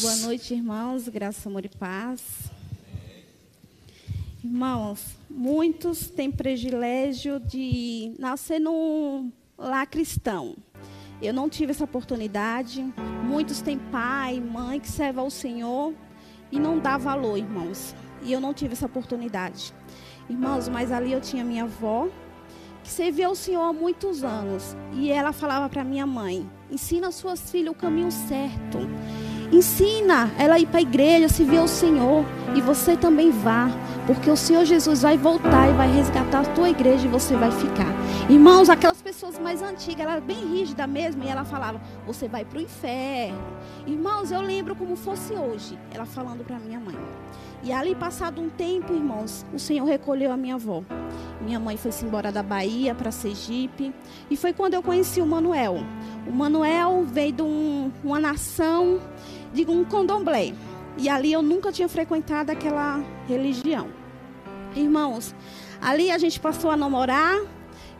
Boa 0.00 0.14
noite, 0.14 0.54
irmãos. 0.54 1.08
Graça, 1.08 1.48
amor 1.48 1.64
e 1.64 1.68
paz. 1.68 2.22
Irmãos, 4.44 5.16
muitos 5.28 6.08
têm 6.08 6.30
privilégio 6.30 7.40
de 7.40 8.14
nascer 8.16 8.60
num 8.60 9.32
lar 9.58 9.88
cristão. 9.88 10.54
Eu 11.20 11.34
não 11.34 11.48
tive 11.48 11.72
essa 11.72 11.82
oportunidade. 11.82 12.80
Muitos 13.24 13.60
têm 13.60 13.76
pai, 13.76 14.40
mãe 14.40 14.78
que 14.78 14.88
serve 14.88 15.18
ao 15.18 15.30
Senhor 15.30 15.92
e 16.52 16.60
não 16.60 16.78
dá 16.78 16.96
valor, 16.96 17.36
irmãos. 17.36 17.92
E 18.22 18.32
eu 18.32 18.40
não 18.40 18.54
tive 18.54 18.74
essa 18.74 18.86
oportunidade. 18.86 19.74
Irmãos, 20.30 20.68
mas 20.68 20.92
ali 20.92 21.10
eu 21.10 21.20
tinha 21.20 21.42
minha 21.42 21.64
avó, 21.64 22.08
que 22.84 22.90
servia 22.90 23.26
ao 23.26 23.34
Senhor 23.34 23.62
há 23.62 23.72
muitos 23.72 24.22
anos. 24.22 24.76
E 24.92 25.10
ela 25.10 25.32
falava 25.32 25.68
para 25.68 25.82
minha 25.82 26.06
mãe: 26.06 26.48
ensina 26.70 27.10
suas 27.10 27.50
filhas 27.50 27.72
o 27.72 27.76
caminho 27.76 28.12
certo. 28.12 28.78
Ensina 29.50 30.30
ela 30.38 30.56
a 30.56 30.58
ir 30.58 30.66
para 30.66 30.78
a 30.78 30.82
igreja, 30.82 31.28
se 31.28 31.44
ver 31.44 31.60
o 31.60 31.68
Senhor. 31.68 32.24
E 32.54 32.60
você 32.60 32.96
também 32.96 33.30
vá. 33.30 33.70
Porque 34.06 34.30
o 34.30 34.36
Senhor 34.36 34.64
Jesus 34.64 35.02
vai 35.02 35.18
voltar 35.18 35.68
e 35.68 35.72
vai 35.74 35.90
resgatar 35.90 36.40
a 36.40 36.44
tua 36.54 36.70
igreja 36.70 37.06
e 37.06 37.10
você 37.10 37.36
vai 37.36 37.50
ficar. 37.50 37.92
Irmãos, 38.28 38.70
aquelas 38.70 39.02
pessoas 39.02 39.38
mais 39.38 39.60
antigas, 39.62 40.00
ela 40.00 40.12
era 40.12 40.20
bem 40.20 40.46
rígida 40.46 40.86
mesmo. 40.86 41.22
E 41.24 41.28
ela 41.28 41.44
falava: 41.44 41.80
Você 42.06 42.28
vai 42.28 42.44
para 42.44 42.58
o 42.58 42.62
inferno. 42.62 43.38
Irmãos, 43.86 44.30
eu 44.30 44.40
lembro 44.40 44.74
como 44.74 44.96
fosse 44.96 45.32
hoje. 45.32 45.78
Ela 45.92 46.06
falando 46.06 46.44
para 46.44 46.58
minha 46.58 46.80
mãe. 46.80 46.96
E 47.62 47.72
ali, 47.72 47.94
passado 47.94 48.40
um 48.40 48.48
tempo, 48.48 48.92
irmãos, 48.94 49.44
o 49.52 49.58
Senhor 49.58 49.84
recolheu 49.84 50.30
a 50.30 50.36
minha 50.36 50.54
avó. 50.54 50.82
Minha 51.40 51.58
mãe 51.58 51.76
foi-se 51.76 52.04
embora 52.04 52.30
da 52.30 52.42
Bahia 52.42 52.94
para 52.94 53.10
Sergipe. 53.10 53.92
E 54.30 54.36
foi 54.36 54.52
quando 54.52 54.74
eu 54.74 54.82
conheci 54.82 55.20
o 55.20 55.26
Manuel. 55.26 55.78
O 56.26 56.32
Manuel 56.32 57.04
veio 57.04 57.32
de 57.32 57.42
um, 57.42 57.90
uma 58.04 58.20
nação 58.20 59.00
de 59.52 59.64
um 59.66 59.84
condomblé. 59.84 60.52
E 60.96 61.08
ali 61.08 61.32
eu 61.32 61.42
nunca 61.42 61.70
tinha 61.70 61.88
frequentado 61.88 62.50
aquela 62.50 63.02
religião. 63.26 63.88
Irmãos, 64.74 65.34
ali 65.80 66.10
a 66.10 66.18
gente 66.18 66.40
passou 66.40 66.70
a 66.70 66.76
namorar. 66.76 67.40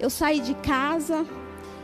Eu 0.00 0.10
saí 0.10 0.40
de 0.40 0.54
casa 0.54 1.26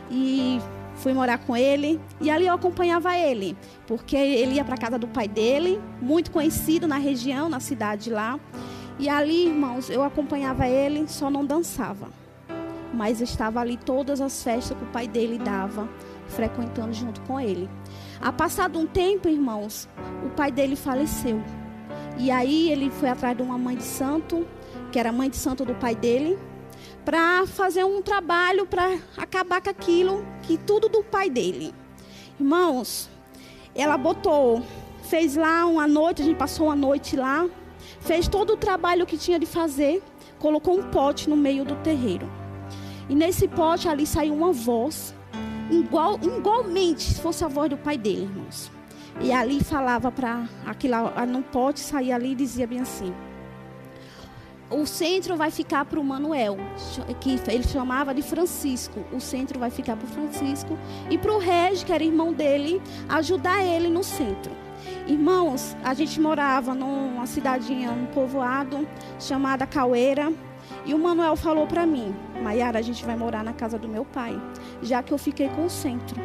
e 0.09 0.59
fui 0.95 1.13
morar 1.13 1.37
com 1.39 1.55
ele. 1.55 1.99
E 2.19 2.29
ali 2.29 2.47
eu 2.47 2.53
acompanhava 2.53 3.17
ele, 3.17 3.57
porque 3.87 4.15
ele 4.15 4.55
ia 4.55 4.63
para 4.63 4.77
casa 4.77 4.97
do 4.97 5.07
pai 5.07 5.27
dele, 5.27 5.81
muito 6.01 6.31
conhecido 6.31 6.87
na 6.87 6.97
região, 6.97 7.49
na 7.49 7.59
cidade 7.59 8.09
lá. 8.09 8.39
E 8.97 9.09
ali, 9.09 9.47
irmãos, 9.47 9.89
eu 9.89 10.03
acompanhava 10.03 10.67
ele, 10.67 11.07
só 11.07 11.29
não 11.29 11.45
dançava. 11.45 12.09
Mas 12.93 13.19
estava 13.19 13.59
ali 13.59 13.75
todas 13.75 14.21
as 14.21 14.41
festas 14.41 14.77
que 14.77 14.83
o 14.83 14.87
pai 14.87 15.07
dele 15.07 15.37
dava, 15.37 15.89
frequentando 16.29 16.93
junto 16.93 17.19
com 17.21 17.39
ele. 17.39 17.69
A 18.21 18.31
passado 18.31 18.79
um 18.79 18.87
tempo, 18.87 19.27
irmãos, 19.27 19.89
o 20.25 20.29
pai 20.29 20.51
dele 20.51 20.75
faleceu. 20.75 21.41
E 22.17 22.31
aí 22.31 22.71
ele 22.71 22.89
foi 22.89 23.09
atrás 23.09 23.35
de 23.35 23.43
uma 23.43 23.57
mãe 23.57 23.75
de 23.75 23.83
santo, 23.83 24.47
que 24.91 24.97
era 24.97 25.11
mãe 25.11 25.29
de 25.29 25.35
santo 25.35 25.65
do 25.65 25.75
pai 25.75 25.95
dele, 25.95 26.37
para 27.03 27.45
fazer 27.45 27.83
um 27.83 28.01
trabalho 28.01 28.65
para 28.65 28.97
acabar 29.17 29.61
com 29.61 29.69
aquilo, 29.69 30.25
que 30.41 30.57
tudo 30.57 30.87
do 30.87 31.03
pai 31.03 31.29
dele. 31.29 31.73
Irmãos, 32.39 33.09
ela 33.75 33.97
botou, 33.97 34.63
fez 35.03 35.35
lá 35.35 35.65
uma 35.65 35.87
noite, 35.87 36.21
a 36.21 36.25
gente 36.25 36.37
passou 36.37 36.67
uma 36.67 36.75
noite 36.75 37.15
lá, 37.15 37.47
fez 37.99 38.27
todo 38.27 38.53
o 38.53 38.57
trabalho 38.57 39.05
que 39.05 39.17
tinha 39.17 39.37
de 39.37 39.45
fazer, 39.45 40.01
colocou 40.39 40.77
um 40.79 40.83
pote 40.83 41.29
no 41.29 41.35
meio 41.35 41.65
do 41.65 41.75
terreiro. 41.77 42.29
E 43.09 43.15
nesse 43.15 43.47
pote 43.47 43.87
ali 43.87 44.05
saiu 44.05 44.33
uma 44.33 44.51
voz 44.51 45.14
igual, 45.69 46.19
igualmente 46.21 47.03
se 47.03 47.21
fosse 47.21 47.43
a 47.43 47.47
voz 47.47 47.69
do 47.69 47.77
pai 47.77 47.97
dele, 47.97 48.23
irmãos. 48.23 48.71
E 49.21 49.31
ali 49.31 49.63
falava 49.63 50.11
para 50.11 50.47
aquilo, 50.65 50.95
não 51.27 51.41
pode 51.41 51.79
sair 51.79 52.11
ali 52.11 52.35
dizia 52.35 52.67
bem 52.67 52.81
assim: 52.81 53.13
o 54.69 54.85
centro 54.85 55.37
vai 55.37 55.51
ficar 55.51 55.85
para 55.85 55.99
o 55.99 56.03
Manuel, 56.03 56.57
que 57.19 57.39
ele 57.47 57.63
chamava 57.63 58.13
de 58.13 58.23
Francisco. 58.23 58.99
O 59.13 59.19
centro 59.19 59.59
vai 59.59 59.69
ficar 59.69 59.95
para 59.95 60.05
o 60.05 60.09
Francisco 60.09 60.77
e 61.09 61.17
para 61.17 61.31
o 61.31 61.37
Regi, 61.37 61.85
que 61.85 61.93
era 61.93 62.03
irmão 62.03 62.33
dele, 62.33 62.81
ajudar 63.07 63.63
ele 63.63 63.89
no 63.89 64.03
centro. 64.03 64.51
Irmãos, 65.07 65.75
a 65.83 65.93
gente 65.93 66.19
morava 66.19 66.73
numa 66.73 67.27
cidadinha, 67.27 67.91
um 67.91 68.07
povoado 68.07 68.87
chamada 69.19 69.67
Caueira. 69.67 70.33
E 70.83 70.95
o 70.95 70.99
Manuel 70.99 71.35
falou 71.35 71.67
para 71.67 71.85
mim, 71.85 72.15
Maiara, 72.41 72.79
a 72.79 72.81
gente 72.81 73.05
vai 73.05 73.15
morar 73.15 73.43
na 73.43 73.53
casa 73.53 73.77
do 73.77 73.87
meu 73.87 74.03
pai, 74.03 74.39
já 74.81 75.01
que 75.03 75.13
eu 75.13 75.17
fiquei 75.17 75.49
com 75.49 75.65
o 75.65 75.69
centro. 75.69 76.19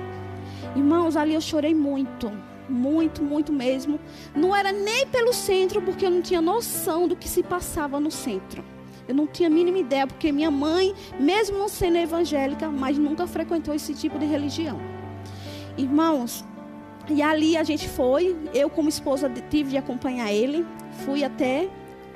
Irmãos, 0.75 1.17
ali 1.17 1.35
eu 1.35 1.41
chorei 1.41 1.75
muito, 1.75 2.31
muito, 2.69 3.23
muito 3.23 3.53
mesmo. 3.53 3.99
Não 4.35 4.55
era 4.55 4.73
nem 4.73 5.07
pelo 5.07 5.33
centro, 5.33 5.83
porque 5.83 6.07
eu 6.07 6.11
não 6.11 6.23
tinha 6.23 6.41
noção 6.41 7.09
do 7.09 7.17
que 7.17 7.29
se 7.29 7.43
passava 7.43 7.99
no 7.99 8.11
centro. 8.11 8.65
Eu 9.09 9.15
não 9.15 9.27
tinha 9.27 9.49
a 9.49 9.51
mínima 9.51 9.79
ideia, 9.79 10.07
porque 10.07 10.31
minha 10.31 10.51
mãe, 10.51 10.95
mesmo 11.19 11.59
não 11.59 11.69
sendo 11.69 11.97
evangélica, 11.97 12.69
mas 12.69 12.97
nunca 12.97 13.27
frequentou 13.27 13.75
esse 13.75 13.93
tipo 13.93 14.19
de 14.19 14.27
religião. 14.27 14.81
Irmãos, 15.77 16.45
e 17.09 17.21
ali 17.21 17.57
a 17.57 17.65
gente 17.65 17.89
foi, 17.89 18.37
eu 18.55 18.71
como 18.71 18.89
esposa 18.89 19.29
tive 19.51 19.71
de 19.71 19.77
acompanhar 19.77 20.33
ele, 20.33 20.65
fui 21.05 21.25
até 21.25 21.69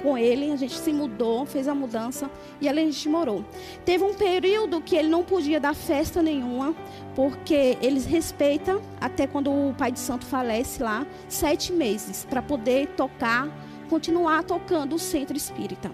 com 0.05 0.19
ele, 0.19 0.53
a 0.53 0.57
gente 0.57 0.79
se 0.79 0.93
mudou, 0.93 1.47
fez 1.47 1.67
a 1.67 1.75
mudança 1.75 2.31
e 2.61 2.69
ali 2.69 2.81
a 2.81 2.85
gente 2.85 3.09
morou. 3.09 3.43
Teve 3.87 4.05
um 4.05 4.13
período 4.13 4.83
que 4.83 4.95
ele 4.95 5.09
não 5.09 5.25
podia 5.25 5.59
dar 5.59 5.75
festa 5.75 6.23
nenhuma, 6.23 6.77
porque 7.17 7.79
eles 7.81 8.05
respeitam 8.05 8.83
até 9.01 9.27
quando 9.27 9.51
o 9.51 9.75
pai 9.77 9.91
de 9.91 9.99
santo 9.99 10.27
falece 10.27 10.83
lá, 10.83 11.07
sete 11.27 11.73
meses, 11.73 12.27
para 12.29 12.43
poder 12.43 12.89
tocar, 12.89 13.49
continuar 13.89 14.45
tocando 14.45 14.95
o 14.95 14.99
centro 14.99 15.35
espírita. 15.35 15.91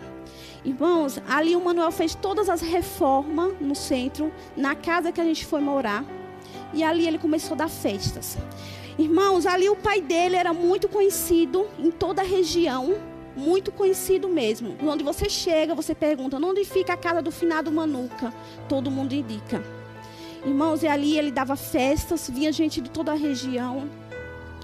Irmãos, 0.65 1.22
ali 1.28 1.54
o 1.54 1.65
Manuel 1.65 1.92
fez 1.92 2.12
todas 2.12 2.48
as 2.48 2.60
reformas 2.60 3.54
no 3.60 3.77
centro, 3.77 4.32
na 4.56 4.75
casa 4.75 5.12
que 5.12 5.21
a 5.21 5.25
gente 5.25 5.47
foi 5.47 5.60
morar. 5.60 6.04
E 6.75 6.82
ali 6.82 7.06
ele 7.06 7.19
começou 7.19 7.54
a 7.54 7.59
dar 7.59 7.71
festas. 7.71 8.37
Irmãos, 8.98 9.47
ali 9.47 9.69
o 9.69 9.77
pai 9.77 10.00
dele 10.00 10.34
era 10.34 10.53
muito 10.53 10.88
conhecido 10.88 11.69
em 11.78 11.92
toda 11.92 12.22
a 12.22 12.25
região 12.25 13.09
muito 13.36 13.72
conhecido 13.72 14.28
mesmo. 14.28 14.76
Onde 14.82 15.04
você 15.04 15.28
chega, 15.28 15.74
você 15.74 15.94
pergunta 15.94 16.36
onde 16.36 16.64
fica 16.64 16.94
a 16.94 16.96
casa 16.96 17.22
do 17.22 17.30
finado 17.30 17.70
Manuca. 17.70 18.32
Todo 18.68 18.91
mundo 18.91 19.12
indica. 19.12 19.62
Irmãos, 20.44 20.82
e 20.82 20.88
ali 20.88 21.18
ele 21.18 21.30
dava 21.30 21.54
festas, 21.54 22.30
vinha 22.30 22.50
gente 22.50 22.80
de 22.80 22.91
toda 22.91 23.12
a 23.12 23.14
região. 23.14 23.88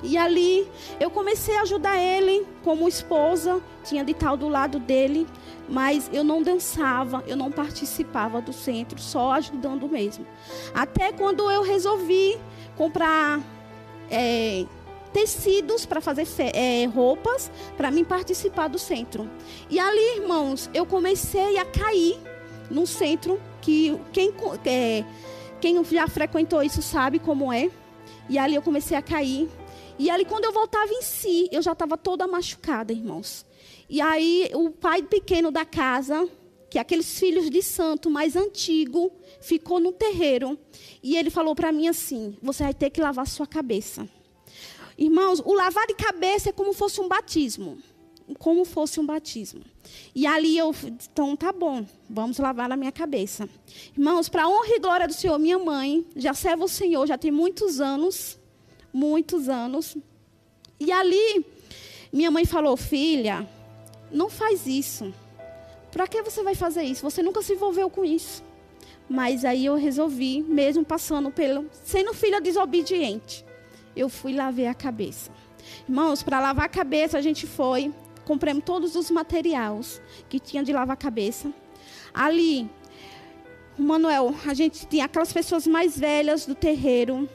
E 0.03 0.16
ali 0.16 0.66
eu 1.00 1.10
comecei 1.10 1.56
a 1.56 1.62
ajudar 1.62 1.99
ele 1.99 2.47
como 2.62 2.88
esposa, 2.88 3.60
tinha 3.84 4.04
de 4.04 4.15
tal 4.15 4.37
do 4.37 4.49
lado 4.49 4.78
dele, 4.78 5.27
mas 5.69 6.10
eu 6.12 6.22
não 6.22 6.43
dançava, 6.43 7.25
eu 7.27 7.37
não 7.37 7.50
participava 7.50 8.41
do 8.41 8.53
centro, 8.53 9.00
só 9.00 9.33
ajudando 9.33 9.88
mesmo. 9.88 10.27
Até 10.75 11.12
quando 11.12 11.50
eu 11.50 11.62
resolvi 11.62 12.38
comprar 12.77 13.41
é, 14.10 14.65
tecidos 15.16 15.87
para 15.87 16.03
fazer 16.03 16.27
é, 16.54 16.84
roupas 16.84 17.50
para 17.75 17.91
mim 17.91 18.04
participar 18.04 18.69
do 18.69 18.78
centro. 18.78 19.31
E 19.71 19.81
ali, 19.81 20.19
irmãos, 20.19 20.69
eu 20.75 20.84
comecei 20.84 21.56
a 21.56 21.65
cair 21.65 22.19
num 22.71 22.84
centro 22.84 23.41
que 23.62 23.99
quem, 24.12 24.31
é, 24.66 25.03
quem 25.59 25.82
já 25.84 26.06
frequentou 26.06 26.62
isso 26.62 26.82
sabe 26.82 27.19
como 27.19 27.50
é. 27.50 27.71
E 28.28 28.37
ali 28.37 28.56
eu 28.56 28.60
comecei 28.60 28.94
a 28.94 29.00
cair. 29.00 29.49
E 29.99 30.10
ali, 30.10 30.27
quando 30.27 30.44
eu 30.44 30.53
voltava 30.53 30.93
em 30.93 31.00
si, 31.00 31.48
eu 31.50 31.62
já 31.62 31.72
estava 31.72 31.97
toda 31.97 32.27
machucada, 32.27 32.93
irmãos. 32.93 33.47
E 33.88 34.03
aí, 34.03 34.50
o 34.53 34.69
pai 34.69 35.03
pequeno 35.03 35.50
da 35.50 35.65
casa, 35.65 36.28
que 36.69 36.77
é 36.77 36.81
aqueles 36.83 37.19
filhos 37.19 37.48
de 37.48 37.62
santo 37.62 38.10
mais 38.10 38.37
antigo, 38.37 39.10
ficou 39.41 39.81
no 39.81 39.93
terreiro. 39.93 40.59
E 41.03 41.16
ele 41.16 41.31
falou 41.31 41.54
para 41.54 41.72
mim 41.72 41.88
assim: 41.88 42.37
Você 42.43 42.65
vai 42.65 42.75
ter 42.75 42.91
que 42.91 43.00
lavar 43.00 43.27
sua 43.27 43.47
cabeça. 43.47 44.06
Irmãos, 44.99 45.43
o 45.45 45.53
lavar 45.53 45.87
de 45.87 45.95
cabeça 45.95 46.49
é 46.49 46.53
como 46.53 46.73
fosse 46.73 47.01
um 47.01 47.09
batismo. 47.09 47.78
Como 48.39 48.65
fosse 48.65 48.98
um 48.98 49.07
batismo. 49.07 49.60
E 50.15 50.27
ali 50.27 50.57
eu, 50.57 50.75
então 51.10 51.37
tá 51.37 51.53
bom, 51.53 51.87
vamos 52.09 52.39
lavar 52.39 52.72
a 52.72 52.77
minha 52.77 52.91
cabeça. 52.91 53.48
Irmãos, 53.97 54.28
para 54.28 54.48
honra 54.48 54.75
e 54.75 54.81
glória 54.81 55.07
do 55.07 55.13
Senhor, 55.13 55.39
minha 55.39 55.59
mãe 55.59 56.04
já 56.16 56.34
serve 56.34 56.65
o 56.65 56.69
Senhor, 56.69 57.07
já 57.07 57.16
tem 57.16 57.31
muitos 57.31 57.81
anos, 57.81 58.39
muitos 58.93 59.48
anos. 59.48 59.97
E 60.81 60.91
ali, 60.91 61.47
minha 62.13 62.31
mãe 62.31 62.45
falou: 62.45 62.77
Filha, 62.77 63.49
não 64.10 64.28
faz 64.28 64.66
isso. 64.66 65.15
Para 65.92 66.09
que 66.09 66.21
você 66.22 66.42
vai 66.42 66.54
fazer 66.54 66.83
isso? 66.83 67.03
Você 67.03 67.22
nunca 67.22 67.42
se 67.42 67.53
envolveu 67.53 67.89
com 67.89 68.04
isso. 68.04 68.42
Mas 69.09 69.45
aí 69.45 69.66
eu 69.66 69.77
resolvi, 69.77 70.42
mesmo 70.42 70.84
passando 70.84 71.31
pelo. 71.31 71.66
sendo 71.84 72.13
filha 72.13 72.41
desobediente 72.41 73.46
eu 73.97 74.09
fui 74.09 74.34
lavar 74.34 74.66
a 74.66 74.75
cabeça. 74.75 75.31
Irmãos, 75.89 76.22
para 76.22 76.39
lavar 76.39 76.66
a 76.66 76.69
cabeça, 76.69 77.19
a 77.19 77.22
gente 77.22 77.47
foi, 77.47 77.93
compramos 78.25 78.65
todos 78.65 78.95
os 78.95 79.10
materiais 79.10 80.01
que 80.28 80.39
tinha 80.39 80.63
de 80.63 80.72
lavar 80.72 80.95
a 80.95 80.97
cabeça. 80.97 81.53
Ali, 82.13 82.71
Manuel, 83.78 84.34
a 84.47 84.54
gente 84.54 84.87
tinha 84.87 85.07
aquelas 85.07 85.33
pessoas 85.33 85.66
mais 85.66 85.98
velhas 85.98 86.47
do 86.47 86.54
terreiro. 86.54 87.28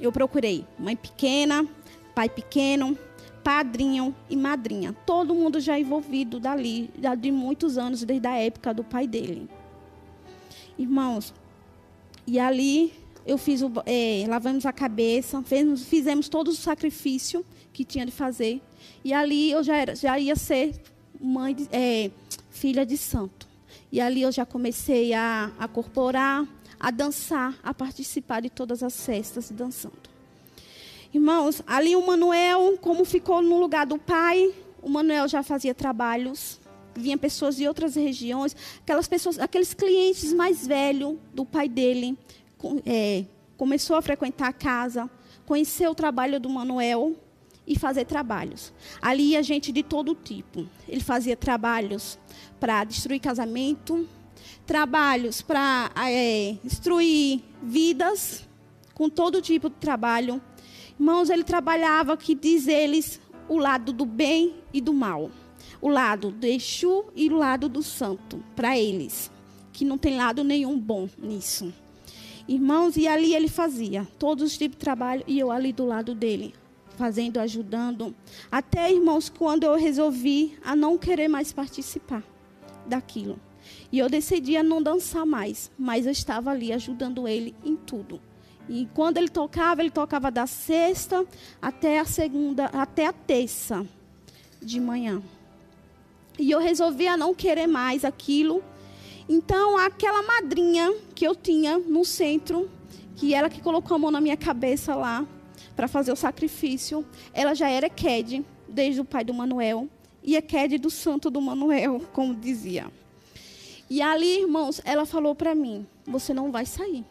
Eu 0.00 0.10
procurei 0.10 0.64
mãe 0.78 0.96
pequena, 0.96 1.66
pai 2.14 2.28
pequeno, 2.28 2.96
padrinho 3.44 4.14
e 4.28 4.36
madrinha. 4.36 4.92
Todo 5.06 5.34
mundo 5.34 5.60
já 5.60 5.78
envolvido 5.78 6.40
dali, 6.40 6.90
de 7.18 7.30
muitos 7.30 7.78
anos, 7.78 8.02
desde 8.02 8.26
a 8.26 8.36
época 8.36 8.74
do 8.74 8.84
pai 8.84 9.06
dele. 9.06 9.48
Irmãos, 10.78 11.34
e 12.26 12.38
ali 12.38 12.92
eu 13.28 13.36
fiz 13.36 13.60
o, 13.60 13.70
é, 13.84 14.24
lavamos 14.26 14.64
a 14.64 14.72
cabeça, 14.72 15.42
fizemos, 15.42 15.84
fizemos 15.84 16.28
todo 16.30 16.48
o 16.48 16.54
sacrifício 16.54 17.44
que 17.74 17.84
tinha 17.84 18.06
de 18.06 18.10
fazer. 18.10 18.62
E 19.04 19.12
ali 19.12 19.50
eu 19.50 19.62
já, 19.62 19.76
era, 19.76 19.94
já 19.94 20.18
ia 20.18 20.34
ser 20.34 20.74
mãe, 21.20 21.54
de, 21.54 21.68
é, 21.70 22.10
filha 22.48 22.86
de 22.86 22.96
santo. 22.96 23.46
E 23.92 24.00
ali 24.00 24.22
eu 24.22 24.32
já 24.32 24.46
comecei 24.46 25.12
a, 25.12 25.52
a 25.58 25.68
corporar, 25.68 26.46
a 26.80 26.90
dançar, 26.90 27.54
a 27.62 27.74
participar 27.74 28.40
de 28.40 28.48
todas 28.48 28.82
as 28.82 29.04
festas 29.04 29.50
dançando. 29.50 30.08
Irmãos, 31.12 31.62
ali 31.66 31.94
o 31.94 32.06
Manuel, 32.06 32.78
como 32.80 33.04
ficou 33.04 33.42
no 33.42 33.60
lugar 33.60 33.84
do 33.84 33.98
pai, 33.98 34.54
o 34.82 34.88
Manuel 34.88 35.28
já 35.28 35.42
fazia 35.42 35.74
trabalhos, 35.74 36.58
vinha 36.94 37.18
pessoas 37.18 37.56
de 37.56 37.68
outras 37.68 37.94
regiões, 37.94 38.56
aquelas 38.82 39.06
pessoas, 39.06 39.38
aqueles 39.38 39.74
clientes 39.74 40.32
mais 40.32 40.66
velhos 40.66 41.16
do 41.34 41.44
pai 41.44 41.68
dele, 41.68 42.16
é, 42.84 43.24
começou 43.56 43.96
a 43.96 44.02
frequentar 44.02 44.48
a 44.48 44.52
casa, 44.52 45.10
conheceu 45.46 45.90
o 45.90 45.94
trabalho 45.94 46.40
do 46.40 46.48
Manuel 46.48 47.16
e 47.66 47.78
fazer 47.78 48.04
trabalhos. 48.04 48.72
Ali 49.00 49.30
ia 49.30 49.42
gente 49.42 49.70
de 49.72 49.82
todo 49.82 50.14
tipo. 50.14 50.66
Ele 50.88 51.00
fazia 51.00 51.36
trabalhos 51.36 52.18
para 52.58 52.84
destruir 52.84 53.20
casamento, 53.20 54.08
trabalhos 54.66 55.42
para 55.42 55.90
é, 56.08 56.56
destruir 56.64 57.42
vidas, 57.62 58.46
com 58.94 59.08
todo 59.08 59.40
tipo 59.40 59.68
de 59.68 59.76
trabalho 59.76 60.42
Irmãos, 60.98 61.30
ele 61.30 61.44
trabalhava, 61.44 62.16
que 62.16 62.34
diz 62.34 62.66
eles, 62.66 63.20
o 63.48 63.56
lado 63.56 63.92
do 63.92 64.04
bem 64.04 64.56
e 64.72 64.80
do 64.80 64.92
mal. 64.92 65.30
O 65.80 65.88
lado 65.88 66.32
do 66.32 66.44
Exu 66.44 67.04
e 67.14 67.28
o 67.28 67.36
lado 67.36 67.68
do 67.68 67.84
santo, 67.84 68.42
para 68.56 68.76
eles. 68.76 69.30
Que 69.72 69.84
não 69.84 69.96
tem 69.96 70.16
lado 70.16 70.42
nenhum 70.42 70.76
bom 70.76 71.08
nisso. 71.16 71.72
Irmãos, 72.48 72.96
e 72.96 73.06
ali 73.06 73.34
ele 73.34 73.46
fazia 73.46 74.08
todos 74.18 74.42
os 74.42 74.56
tipos 74.56 74.78
de 74.78 74.80
trabalho 74.80 75.22
e 75.26 75.38
eu 75.38 75.50
ali 75.50 75.70
do 75.70 75.84
lado 75.84 76.14
dele, 76.14 76.54
fazendo, 76.96 77.38
ajudando. 77.38 78.14
Até, 78.50 78.90
irmãos, 78.90 79.28
quando 79.28 79.64
eu 79.64 79.76
resolvi 79.76 80.58
a 80.64 80.74
não 80.74 80.96
querer 80.96 81.28
mais 81.28 81.52
participar 81.52 82.22
daquilo. 82.86 83.38
E 83.92 83.98
eu 83.98 84.08
decidi 84.08 84.56
a 84.56 84.62
não 84.62 84.82
dançar 84.82 85.26
mais, 85.26 85.70
mas 85.78 86.06
eu 86.06 86.12
estava 86.12 86.50
ali 86.50 86.72
ajudando 86.72 87.28
ele 87.28 87.54
em 87.62 87.76
tudo. 87.76 88.18
E 88.68 88.88
quando 88.94 89.18
ele 89.18 89.28
tocava, 89.28 89.82
ele 89.82 89.90
tocava 89.90 90.30
da 90.30 90.46
sexta 90.46 91.26
até 91.60 91.98
a 91.98 92.04
segunda, 92.04 92.66
até 92.66 93.06
a 93.06 93.12
terça 93.12 93.86
de 94.60 94.80
manhã. 94.80 95.22
E 96.38 96.50
eu 96.50 96.60
resolvia 96.60 97.16
não 97.16 97.34
querer 97.34 97.66
mais 97.66 98.04
aquilo. 98.04 98.62
Então, 99.28 99.76
aquela 99.76 100.22
madrinha 100.22 100.94
que 101.14 101.26
eu 101.26 101.34
tinha 101.34 101.78
no 101.78 102.04
centro, 102.04 102.70
que 103.14 103.34
ela 103.34 103.50
que 103.50 103.60
colocou 103.60 103.94
a 103.94 103.98
mão 103.98 104.10
na 104.10 104.20
minha 104.20 104.36
cabeça 104.36 104.94
lá 104.94 105.26
para 105.76 105.86
fazer 105.86 106.10
o 106.12 106.16
sacrifício, 106.16 107.04
ela 107.34 107.54
já 107.54 107.68
era 107.68 107.90
Ked, 107.90 108.44
desde 108.66 109.00
o 109.00 109.04
pai 109.04 109.24
do 109.24 109.34
Manuel, 109.34 109.88
e 110.22 110.36
é 110.36 110.40
Ked 110.40 110.78
do 110.78 110.90
santo 110.90 111.30
do 111.30 111.40
Manuel, 111.40 112.00
como 112.12 112.34
dizia. 112.34 112.90
E 113.90 114.00
ali, 114.00 114.40
irmãos, 114.40 114.80
ela 114.84 115.04
falou 115.04 115.34
para 115.34 115.54
mim: 115.54 115.86
"Você 116.06 116.32
não 116.32 116.50
vai 116.50 116.64
sair". 116.64 117.04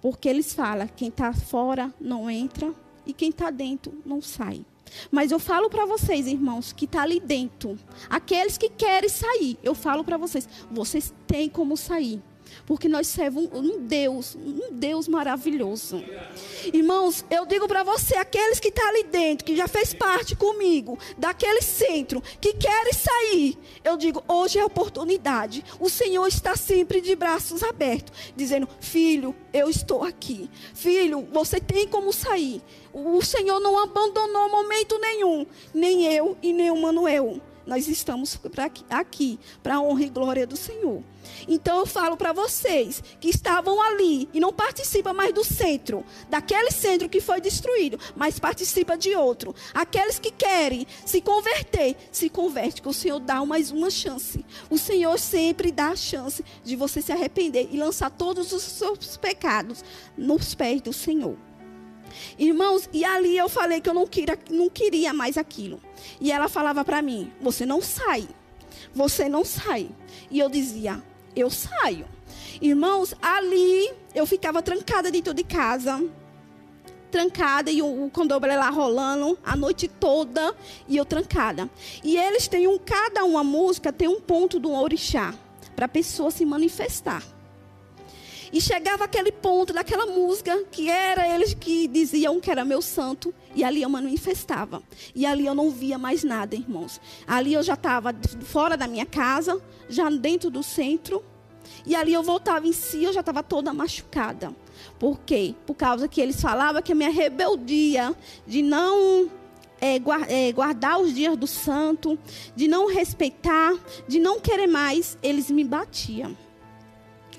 Porque 0.00 0.28
eles 0.28 0.52
falam: 0.52 0.88
quem 0.94 1.08
está 1.08 1.32
fora 1.32 1.92
não 2.00 2.30
entra 2.30 2.72
e 3.06 3.12
quem 3.12 3.30
está 3.30 3.50
dentro 3.50 3.92
não 4.04 4.20
sai. 4.20 4.64
Mas 5.10 5.30
eu 5.30 5.38
falo 5.38 5.68
para 5.68 5.86
vocês, 5.86 6.26
irmãos, 6.26 6.72
que 6.72 6.84
está 6.84 7.02
ali 7.02 7.20
dentro, 7.20 7.78
aqueles 8.08 8.56
que 8.56 8.68
querem 8.68 9.08
sair, 9.08 9.58
eu 9.62 9.74
falo 9.74 10.04
para 10.04 10.16
vocês: 10.16 10.48
vocês 10.70 11.12
têm 11.26 11.48
como 11.48 11.76
sair. 11.76 12.22
Porque 12.66 12.88
nós 12.88 13.06
servamos 13.06 13.50
um 13.52 13.80
Deus, 13.80 14.36
um 14.36 14.72
Deus 14.72 15.08
maravilhoso. 15.08 16.02
Irmãos, 16.72 17.24
eu 17.30 17.46
digo 17.46 17.66
para 17.66 17.82
você, 17.82 18.16
aqueles 18.16 18.60
que 18.60 18.68
estão 18.68 18.84
tá 18.84 18.90
ali 18.90 19.04
dentro, 19.04 19.44
que 19.44 19.56
já 19.56 19.68
fez 19.68 19.94
parte 19.94 20.34
comigo, 20.36 20.98
daquele 21.16 21.62
centro, 21.62 22.22
que 22.40 22.54
querem 22.54 22.92
sair, 22.92 23.58
eu 23.84 23.96
digo, 23.96 24.22
hoje 24.26 24.58
é 24.58 24.62
a 24.62 24.66
oportunidade. 24.66 25.64
O 25.78 25.88
Senhor 25.88 26.26
está 26.26 26.56
sempre 26.56 27.00
de 27.00 27.14
braços 27.14 27.62
abertos, 27.62 28.32
dizendo: 28.36 28.68
Filho, 28.80 29.34
eu 29.52 29.68
estou 29.68 30.02
aqui. 30.02 30.50
Filho, 30.74 31.26
você 31.32 31.60
tem 31.60 31.86
como 31.86 32.12
sair. 32.12 32.62
O 32.92 33.22
Senhor 33.22 33.60
não 33.60 33.78
abandonou 33.78 34.48
momento 34.48 34.98
nenhum, 34.98 35.46
nem 35.72 36.12
eu 36.12 36.36
e 36.42 36.52
nem 36.52 36.70
o 36.70 36.80
Manuel. 36.80 37.40
Nós 37.66 37.88
estamos 37.88 38.38
aqui 38.88 39.38
para 39.62 39.76
a 39.76 39.80
honra 39.80 40.04
e 40.04 40.08
glória 40.08 40.46
do 40.46 40.56
Senhor. 40.56 41.02
Então 41.46 41.78
eu 41.78 41.86
falo 41.86 42.16
para 42.16 42.32
vocês 42.32 43.02
que 43.20 43.28
estavam 43.28 43.80
ali 43.80 44.28
e 44.32 44.40
não 44.40 44.52
participam 44.52 45.12
mais 45.12 45.32
do 45.32 45.44
centro, 45.44 46.04
daquele 46.28 46.70
centro 46.70 47.08
que 47.08 47.20
foi 47.20 47.40
destruído, 47.40 47.98
mas 48.16 48.38
participa 48.38 48.96
de 48.96 49.14
outro. 49.14 49.54
Aqueles 49.74 50.18
que 50.18 50.30
querem 50.30 50.86
se 51.04 51.20
converter, 51.20 51.96
se 52.10 52.28
converte, 52.30 52.82
que 52.82 52.88
o 52.88 52.94
Senhor 52.94 53.20
dá 53.20 53.44
mais 53.44 53.70
uma 53.70 53.90
chance. 53.90 54.44
O 54.68 54.78
Senhor 54.78 55.18
sempre 55.18 55.70
dá 55.70 55.88
a 55.88 55.96
chance 55.96 56.44
de 56.64 56.76
você 56.76 57.02
se 57.02 57.12
arrepender 57.12 57.68
e 57.70 57.78
lançar 57.78 58.10
todos 58.10 58.52
os 58.52 58.62
seus 58.62 59.16
pecados 59.16 59.84
nos 60.16 60.54
pés 60.54 60.80
do 60.80 60.92
Senhor. 60.92 61.49
Irmãos, 62.38 62.88
e 62.92 63.04
ali 63.04 63.36
eu 63.36 63.48
falei 63.48 63.80
que 63.80 63.88
eu 63.88 63.94
não 63.94 64.06
queria, 64.06 64.38
não 64.50 64.68
queria 64.68 65.12
mais 65.12 65.36
aquilo. 65.36 65.80
E 66.20 66.30
ela 66.32 66.48
falava 66.48 66.84
para 66.84 67.02
mim: 67.02 67.32
Você 67.40 67.64
não 67.64 67.80
sai. 67.80 68.28
Você 68.94 69.28
não 69.28 69.44
sai. 69.44 69.90
E 70.30 70.38
eu 70.38 70.48
dizia: 70.48 71.02
Eu 71.34 71.50
saio. 71.50 72.06
Irmãos, 72.60 73.14
ali 73.20 73.90
eu 74.14 74.26
ficava 74.26 74.62
trancada 74.62 75.10
dentro 75.10 75.32
de 75.32 75.44
casa. 75.44 76.02
Trancada 77.10 77.70
e 77.70 77.82
o, 77.82 78.06
o 78.06 78.10
condomínio 78.10 78.56
lá 78.56 78.70
rolando 78.70 79.36
a 79.44 79.56
noite 79.56 79.88
toda 79.88 80.54
e 80.86 80.96
eu 80.96 81.04
trancada. 81.04 81.68
E 82.04 82.16
eles 82.16 82.46
têm 82.46 82.68
um, 82.68 82.78
cada 82.78 83.24
uma 83.24 83.42
música 83.42 83.92
tem 83.92 84.06
um 84.06 84.20
ponto 84.20 84.60
do 84.60 84.70
orixá 84.70 85.34
para 85.74 85.86
a 85.86 85.88
pessoa 85.88 86.30
se 86.30 86.44
manifestar. 86.44 87.22
E 88.52 88.60
chegava 88.60 89.04
aquele 89.04 89.30
ponto 89.30 89.72
daquela 89.72 90.06
música 90.06 90.64
que 90.70 90.88
era 90.88 91.26
eles 91.34 91.54
que 91.54 91.86
diziam 91.86 92.40
que 92.40 92.50
era 92.50 92.64
meu 92.64 92.82
santo. 92.82 93.32
E 93.54 93.62
ali 93.62 93.82
eu 93.82 93.88
manifestava. 93.88 94.82
E 95.14 95.24
ali 95.24 95.46
eu 95.46 95.54
não 95.54 95.70
via 95.70 95.96
mais 95.96 96.24
nada, 96.24 96.56
irmãos. 96.56 97.00
Ali 97.26 97.54
eu 97.54 97.62
já 97.62 97.74
estava 97.74 98.14
fora 98.42 98.76
da 98.76 98.86
minha 98.86 99.06
casa, 99.06 99.60
já 99.88 100.10
dentro 100.10 100.50
do 100.50 100.62
centro. 100.62 101.24
E 101.86 101.94
ali 101.94 102.12
eu 102.12 102.22
voltava 102.22 102.66
em 102.66 102.72
si, 102.72 103.04
eu 103.04 103.12
já 103.12 103.20
estava 103.20 103.42
toda 103.42 103.72
machucada. 103.72 104.54
Por 104.98 105.20
quê? 105.20 105.54
Por 105.66 105.74
causa 105.74 106.08
que 106.08 106.20
eles 106.20 106.40
falavam 106.40 106.82
que 106.82 106.92
a 106.92 106.94
minha 106.94 107.10
rebeldia 107.10 108.14
de 108.46 108.62
não 108.62 109.30
é, 109.80 109.98
guardar 110.52 111.00
os 111.00 111.14
dias 111.14 111.36
do 111.36 111.46
santo, 111.46 112.18
de 112.54 112.68
não 112.68 112.86
respeitar, 112.86 113.74
de 114.06 114.18
não 114.18 114.40
querer 114.40 114.66
mais, 114.66 115.16
eles 115.22 115.50
me 115.50 115.64
batiam. 115.64 116.36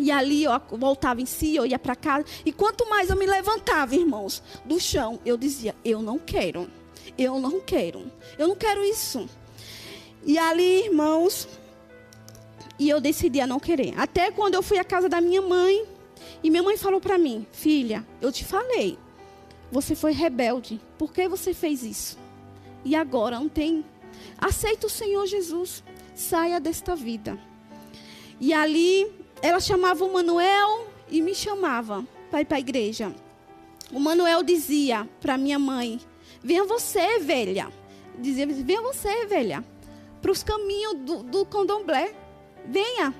E 0.01 0.09
ali 0.09 0.45
eu 0.45 0.51
voltava 0.71 1.21
em 1.21 1.27
si, 1.27 1.55
eu 1.55 1.63
ia 1.63 1.77
para 1.77 1.95
casa. 1.95 2.25
E 2.43 2.51
quanto 2.51 2.89
mais 2.89 3.11
eu 3.11 3.15
me 3.15 3.27
levantava, 3.27 3.95
irmãos, 3.95 4.41
do 4.65 4.79
chão, 4.79 5.19
eu 5.23 5.37
dizia: 5.37 5.75
Eu 5.85 6.01
não 6.01 6.17
quero. 6.17 6.67
Eu 7.15 7.39
não 7.39 7.61
quero. 7.61 8.11
Eu 8.35 8.47
não 8.47 8.55
quero 8.55 8.83
isso. 8.83 9.29
E 10.25 10.39
ali, 10.39 10.85
irmãos, 10.85 11.47
e 12.79 12.89
eu 12.89 12.99
decidi 12.99 13.39
a 13.39 13.45
não 13.45 13.59
querer. 13.59 13.93
Até 13.95 14.31
quando 14.31 14.55
eu 14.55 14.63
fui 14.63 14.79
à 14.79 14.83
casa 14.83 15.07
da 15.07 15.21
minha 15.21 15.39
mãe, 15.39 15.85
e 16.41 16.49
minha 16.49 16.63
mãe 16.63 16.77
falou 16.77 16.99
para 16.99 17.19
mim: 17.19 17.45
Filha, 17.51 18.03
eu 18.19 18.31
te 18.31 18.43
falei, 18.43 18.97
você 19.71 19.93
foi 19.93 20.13
rebelde. 20.13 20.81
Por 20.97 21.13
que 21.13 21.27
você 21.27 21.53
fez 21.53 21.83
isso? 21.83 22.17
E 22.83 22.95
agora 22.95 23.39
não 23.39 23.47
tem. 23.47 23.85
Aceita 24.35 24.87
o 24.87 24.89
Senhor 24.89 25.27
Jesus. 25.27 25.83
Saia 26.15 26.59
desta 26.59 26.95
vida. 26.95 27.39
E 28.39 28.51
ali 28.51 29.20
ela 29.41 29.59
chamava 29.59 30.05
o 30.05 30.13
Manuel 30.13 30.87
e 31.09 31.21
me 31.21 31.33
chamava 31.33 32.05
para 32.29 32.41
ir 32.41 32.45
para 32.45 32.57
a 32.57 32.59
igreja. 32.59 33.13
O 33.91 33.99
Manuel 33.99 34.43
dizia 34.43 35.07
para 35.19 35.37
minha 35.37 35.57
mãe: 35.57 35.99
Venha 36.43 36.63
você, 36.63 37.19
velha. 37.19 37.71
Dizia: 38.17 38.45
Venha 38.45 38.81
você, 38.81 39.25
velha, 39.25 39.63
para 40.21 40.31
os 40.31 40.43
caminhos 40.43 40.95
do, 40.99 41.23
do 41.23 41.45
candomblé. 41.45 42.13
Venha. 42.65 43.13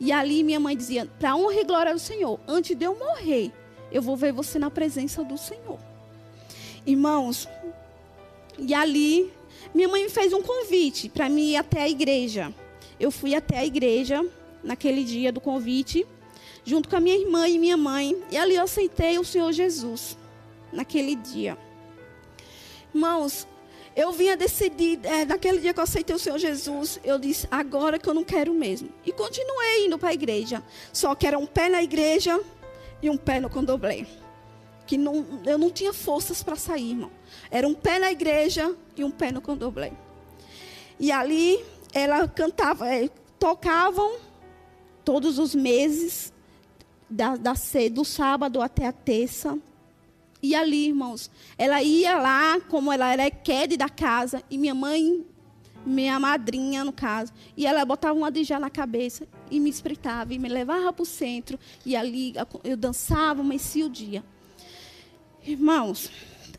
E 0.00 0.10
ali 0.10 0.42
minha 0.42 0.58
mãe 0.58 0.76
dizia: 0.76 1.06
Para 1.18 1.36
honra 1.36 1.60
e 1.60 1.64
glória 1.64 1.92
do 1.92 2.00
Senhor, 2.00 2.40
antes 2.48 2.76
de 2.76 2.84
eu 2.84 2.98
morrer, 2.98 3.52
eu 3.92 4.00
vou 4.00 4.16
ver 4.16 4.32
você 4.32 4.58
na 4.58 4.70
presença 4.70 5.22
do 5.22 5.36
Senhor. 5.36 5.78
Irmãos, 6.84 7.46
e 8.58 8.74
ali 8.74 9.32
minha 9.74 9.86
mãe 9.86 10.02
me 10.02 10.10
fez 10.10 10.32
um 10.32 10.42
convite 10.42 11.08
para 11.08 11.28
mim 11.28 11.50
ir 11.50 11.56
até 11.56 11.82
a 11.82 11.88
igreja. 11.88 12.52
Eu 12.98 13.10
fui 13.10 13.34
até 13.34 13.58
a 13.58 13.64
igreja 13.64 14.24
naquele 14.62 15.04
dia 15.04 15.32
do 15.32 15.40
convite, 15.40 16.06
junto 16.64 16.88
com 16.88 16.96
a 16.96 17.00
minha 17.00 17.16
irmã 17.16 17.48
e 17.48 17.58
minha 17.58 17.76
mãe. 17.76 18.22
E 18.30 18.36
ali 18.36 18.54
eu 18.54 18.62
aceitei 18.62 19.18
o 19.18 19.24
Senhor 19.24 19.52
Jesus, 19.52 20.16
naquele 20.72 21.14
dia. 21.14 21.58
Irmãos, 22.94 23.46
eu 23.94 24.10
vinha 24.12 24.36
decidir, 24.36 25.00
é, 25.02 25.24
naquele 25.24 25.58
dia 25.58 25.74
que 25.74 25.80
eu 25.80 25.84
aceitei 25.84 26.14
o 26.16 26.18
Senhor 26.18 26.38
Jesus, 26.38 26.98
eu 27.04 27.18
disse, 27.18 27.46
agora 27.50 27.98
que 27.98 28.08
eu 28.08 28.14
não 28.14 28.24
quero 28.24 28.54
mesmo. 28.54 28.88
E 29.04 29.12
continuei 29.12 29.86
indo 29.86 29.98
para 29.98 30.10
a 30.10 30.14
igreja. 30.14 30.62
Só 30.92 31.14
que 31.14 31.26
era 31.26 31.38
um 31.38 31.46
pé 31.46 31.68
na 31.68 31.82
igreja 31.82 32.40
e 33.02 33.10
um 33.10 33.16
pé 33.16 33.40
no 33.40 33.50
condomblé. 33.50 34.06
Que 34.86 34.96
não, 34.96 35.26
eu 35.44 35.58
não 35.58 35.70
tinha 35.70 35.92
forças 35.92 36.42
para 36.42 36.56
sair, 36.56 36.90
irmão. 36.90 37.10
Era 37.50 37.68
um 37.68 37.74
pé 37.74 37.98
na 37.98 38.10
igreja 38.10 38.74
e 38.96 39.04
um 39.04 39.10
pé 39.10 39.30
no 39.30 39.40
condomblé. 39.40 39.92
E 40.98 41.12
ali 41.12 41.62
ela 41.92 42.26
cantava, 42.26 42.88
é, 42.88 43.10
tocavam 43.38 44.16
todos 45.04 45.38
os 45.38 45.54
meses, 45.54 46.32
da, 47.08 47.36
da, 47.36 47.52
do 47.92 48.04
sábado 48.04 48.60
até 48.60 48.86
a 48.86 48.92
terça. 48.92 49.58
E 50.42 50.54
ali, 50.54 50.88
irmãos, 50.88 51.30
ela 51.56 51.82
ia 51.82 52.18
lá, 52.18 52.60
como 52.62 52.92
ela 52.92 53.12
era 53.12 53.30
quede 53.30 53.76
da 53.76 53.88
casa, 53.88 54.42
e 54.50 54.58
minha 54.58 54.74
mãe, 54.74 55.24
minha 55.86 56.18
madrinha, 56.18 56.84
no 56.84 56.92
caso, 56.92 57.32
e 57.56 57.66
ela 57.66 57.84
botava 57.84 58.14
uma 58.14 58.30
dijá 58.30 58.58
na 58.58 58.70
cabeça 58.70 59.26
e 59.50 59.60
me 59.60 59.70
espritava, 59.70 60.34
e 60.34 60.38
me 60.38 60.48
levava 60.48 60.92
para 60.92 61.02
o 61.02 61.06
centro, 61.06 61.58
e 61.86 61.94
ali 61.94 62.34
eu 62.64 62.76
dançava, 62.76 63.40
amanhecia 63.40 63.86
o 63.86 63.90
dia. 63.90 64.24
Irmãos, 65.44 66.10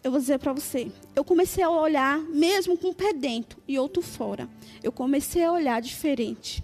eu 0.01 0.11
vou 0.11 0.19
dizer 0.19 0.39
para 0.39 0.53
você, 0.53 0.91
eu 1.15 1.23
comecei 1.23 1.63
a 1.63 1.69
olhar, 1.69 2.19
mesmo 2.19 2.77
com 2.77 2.89
um 2.89 2.93
pé 2.93 3.11
dentro 3.11 3.61
e 3.67 3.77
outro 3.79 4.01
fora, 4.01 4.47
eu 4.81 4.91
comecei 4.91 5.43
a 5.43 5.51
olhar 5.51 5.81
diferente. 5.81 6.63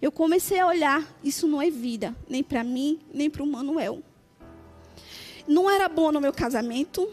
Eu 0.00 0.10
comecei 0.10 0.58
a 0.58 0.66
olhar, 0.66 1.06
isso 1.22 1.46
não 1.46 1.60
é 1.60 1.70
vida, 1.70 2.16
nem 2.28 2.42
para 2.42 2.64
mim, 2.64 2.98
nem 3.12 3.28
para 3.28 3.42
o 3.42 3.46
Manuel 3.46 4.02
não 5.50 5.68
era 5.68 5.88
bom 5.88 6.12
no 6.12 6.20
meu 6.20 6.32
casamento, 6.32 7.08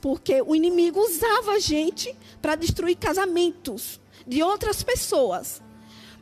porque 0.00 0.40
o 0.40 0.54
inimigo 0.54 1.00
usava 1.00 1.52
a 1.52 1.58
gente 1.58 2.14
para 2.40 2.54
destruir 2.54 2.96
casamentos 2.96 4.00
de 4.26 4.42
outras 4.42 4.82
pessoas. 4.82 5.60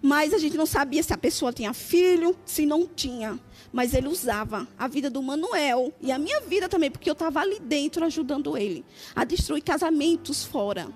Mas 0.01 0.33
a 0.33 0.39
gente 0.39 0.57
não 0.57 0.65
sabia 0.65 1.03
se 1.03 1.13
a 1.13 1.19
pessoa 1.19 1.53
tinha 1.53 1.75
filho, 1.75 2.35
se 2.47 2.65
não 2.65 2.87
tinha. 2.87 3.39
Mas 3.71 3.93
ele 3.93 4.09
usava 4.09 4.67
a 4.79 4.89
vida 4.89 5.11
do 5.11 5.23
Manuel 5.23 5.93
e 6.01 6.11
a 6.11 6.19
minha 6.19 6.41
vida 6.41 6.69
também, 6.71 6.91
porque 6.91 7.11
eu 7.11 7.13
estava 7.13 7.41
ali 7.41 7.61
dentro 7.61 8.05
ajudando 8.05 8.57
ele 8.57 8.83
a 9.15 9.25
destruir 9.25 9.63
casamentos 9.63 10.45
fora, 10.45 10.89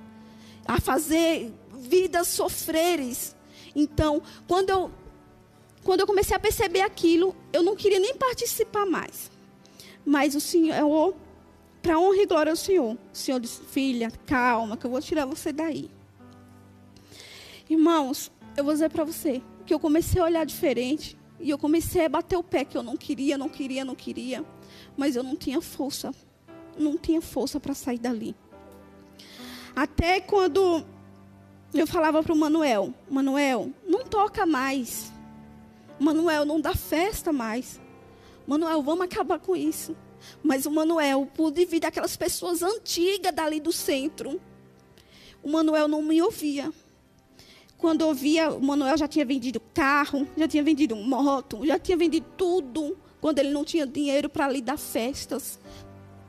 a 0.67 0.81
fazer 0.81 1.53
vidas 1.81 2.29
sofreres. 2.29 3.37
Então, 3.75 4.23
quando 4.49 4.71
eu, 4.71 4.91
quando 5.85 6.01
eu 6.01 6.07
comecei 6.07 6.37
a 6.37 6.41
perceber 6.41 6.81
aquilo, 6.83 7.35
eu 7.53 7.63
não 7.63 7.75
queria 7.75 7.99
nem 7.99 8.15
participar 8.15 8.87
mais. 8.87 9.31
Mas 10.05 10.35
o 10.35 10.41
Senhor, 10.41 11.15
para 11.83 11.99
honra 11.99 12.23
e 12.23 12.27
glória 12.27 12.51
ao 12.53 12.57
Senhor, 12.57 12.95
o 12.95 13.17
Senhor 13.17 13.41
disse: 13.41 13.63
Filha, 13.63 14.13
calma, 14.27 14.77
que 14.77 14.85
eu 14.85 14.91
vou 14.91 15.01
tirar 15.01 15.25
você 15.25 15.53
daí. 15.53 15.91
Irmãos, 17.69 18.31
eu 18.57 18.65
vou 18.65 18.73
dizer 18.73 18.91
para 18.91 19.05
você 19.05 19.43
que 19.67 19.73
eu 19.73 19.81
comecei 19.81 20.21
a 20.21 20.25
olhar 20.25 20.45
diferente. 20.45 21.17
E 21.41 21.51
eu 21.51 21.59
comecei 21.59 22.05
a 22.05 22.09
bater 22.09 22.37
o 22.37 22.43
pé 22.43 22.65
que 22.65 22.79
eu 22.79 22.85
não 22.85 22.97
queria, 22.97 23.37
não 23.37 23.49
queria, 23.49 23.85
não 23.85 23.97
queria. 23.97 24.45
Mas 24.97 25.17
eu 25.17 25.25
não 25.25 25.35
tinha 25.35 25.61
força. 25.61 26.15
Não 26.79 26.97
tinha 26.97 27.21
força 27.21 27.59
para 27.59 27.75
sair 27.75 27.99
dali. 27.99 28.35
Até 29.75 30.21
quando 30.21 30.85
eu 31.75 31.87
falava 31.87 32.23
para 32.23 32.33
o 32.33 32.37
Manuel: 32.37 32.95
Manuel, 33.11 33.71
não 33.87 34.05
toca 34.05 34.47
mais. 34.47 35.12
Manuel, 36.03 36.45
não 36.45 36.61
dá 36.61 36.75
festa 36.75 37.33
mais. 37.33 37.81
Manuel, 38.47 38.83
vamos 38.83 39.05
acabar 39.05 39.39
com 39.39 39.55
isso. 39.55 39.97
Mas 40.43 40.67
o 40.67 40.71
Manuel, 40.71 41.29
por 41.35 41.51
devido 41.51 41.85
àquelas 41.85 42.17
pessoas 42.17 42.63
antigas 42.63 43.35
dali 43.35 43.61
do 43.61 43.73
centro, 43.73 44.41
o 45.43 45.51
Manuel 45.51 45.89
não 45.89 46.03
me 46.03 46.21
ouvia. 46.23 46.73
Quando 47.77 48.03
ouvia, 48.03 48.51
o 48.51 48.63
Manuel 48.63 48.97
já 48.97 49.09
tinha 49.09 49.25
vendido 49.25 49.61
carro, 49.75 50.27
já 50.37 50.47
tinha 50.47 50.63
vendido 50.63 50.95
moto, 50.95 51.67
já 51.67 51.79
tinha 51.79 51.97
vendido 51.97 52.27
tudo. 52.37 52.97
Quando 53.21 53.39
ele 53.39 53.51
não 53.51 53.65
tinha 53.65 53.87
dinheiro 53.87 54.29
para 54.29 54.49
lhe 54.49 54.61
dar 54.61 54.79
festas, 54.79 55.59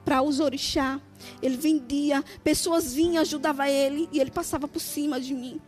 para 0.04 0.22
os 0.22 0.40
orixá. 0.40 1.00
Ele 1.42 1.58
vendia, 1.58 2.24
pessoas 2.44 2.94
vinham, 2.94 3.22
ajudavam 3.22 3.66
ele, 3.66 4.10
e 4.12 4.20
ele 4.20 4.32
passava 4.32 4.68
por 4.68 4.80
cima 4.80 5.20
de 5.20 5.34
mim. 5.34 5.60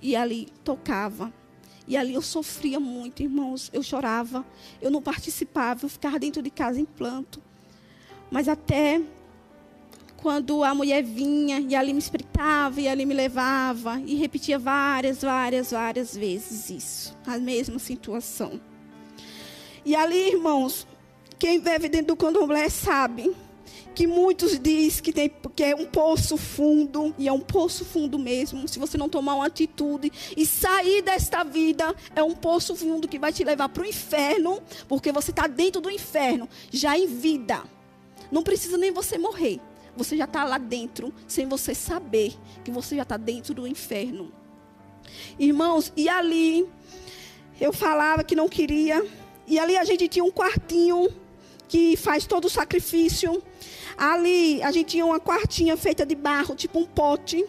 E 0.00 0.16
ali 0.16 0.48
tocava. 0.62 1.32
E 1.86 1.96
ali 1.96 2.14
eu 2.14 2.22
sofria 2.22 2.80
muito, 2.80 3.22
irmãos. 3.22 3.70
Eu 3.72 3.82
chorava, 3.82 4.44
eu 4.80 4.90
não 4.90 5.02
participava, 5.02 5.84
eu 5.84 5.88
ficava 5.88 6.18
dentro 6.18 6.42
de 6.42 6.50
casa 6.50 6.80
em 6.80 6.84
planto. 6.84 7.42
Mas 8.30 8.48
até 8.48 9.00
quando 10.16 10.64
a 10.64 10.74
mulher 10.74 11.02
vinha 11.02 11.60
e 11.60 11.76
ali 11.76 11.92
me 11.92 11.98
espritava 11.98 12.80
e 12.80 12.88
ali 12.88 13.04
me 13.04 13.12
levava 13.12 14.00
e 14.06 14.14
repetia 14.14 14.58
várias, 14.58 15.20
várias, 15.20 15.70
várias 15.70 16.16
vezes 16.16 16.70
isso, 16.70 17.16
a 17.26 17.36
mesma 17.38 17.78
situação. 17.78 18.58
E 19.84 19.94
ali, 19.94 20.30
irmãos, 20.30 20.86
quem 21.38 21.60
vive 21.60 21.90
dentro 21.90 22.08
do 22.08 22.16
candomblé 22.16 22.70
sabe 22.70 23.36
que 23.94 24.06
muitos 24.06 24.58
dizem 24.58 25.02
que, 25.02 25.12
tem, 25.12 25.30
que 25.54 25.62
é 25.62 25.74
um 25.74 25.86
poço 25.86 26.36
fundo, 26.36 27.14
e 27.18 27.28
é 27.28 27.32
um 27.32 27.40
poço 27.40 27.84
fundo 27.84 28.18
mesmo. 28.18 28.66
Se 28.68 28.78
você 28.78 28.98
não 28.98 29.08
tomar 29.08 29.34
uma 29.36 29.46
atitude 29.46 30.10
e 30.36 30.44
sair 30.44 31.02
desta 31.02 31.44
vida, 31.44 31.94
é 32.14 32.22
um 32.22 32.34
poço 32.34 32.74
fundo 32.74 33.06
que 33.06 33.18
vai 33.18 33.32
te 33.32 33.44
levar 33.44 33.68
para 33.68 33.82
o 33.82 33.86
inferno, 33.86 34.60
porque 34.88 35.12
você 35.12 35.30
está 35.30 35.46
dentro 35.46 35.80
do 35.80 35.90
inferno, 35.90 36.48
já 36.70 36.98
em 36.98 37.06
vida. 37.06 37.62
Não 38.30 38.42
precisa 38.42 38.76
nem 38.76 38.90
você 38.90 39.16
morrer. 39.16 39.60
Você 39.96 40.16
já 40.16 40.24
está 40.24 40.44
lá 40.44 40.58
dentro, 40.58 41.14
sem 41.28 41.46
você 41.46 41.72
saber 41.74 42.34
que 42.64 42.70
você 42.70 42.96
já 42.96 43.02
está 43.02 43.16
dentro 43.16 43.54
do 43.54 43.66
inferno. 43.66 44.32
Irmãos, 45.38 45.92
e 45.96 46.08
ali, 46.08 46.66
eu 47.60 47.72
falava 47.72 48.24
que 48.24 48.34
não 48.34 48.48
queria, 48.48 49.06
e 49.46 49.58
ali 49.58 49.76
a 49.76 49.84
gente 49.84 50.08
tinha 50.08 50.24
um 50.24 50.32
quartinho 50.32 51.08
que 51.68 51.96
faz 51.96 52.26
todo 52.26 52.46
o 52.46 52.50
sacrifício. 52.50 53.42
Ali 53.96 54.62
a 54.62 54.70
gente 54.70 54.88
tinha 54.88 55.06
uma 55.06 55.20
quartinha 55.20 55.76
feita 55.76 56.04
de 56.04 56.14
barro, 56.14 56.54
tipo 56.54 56.78
um 56.78 56.84
pote. 56.84 57.44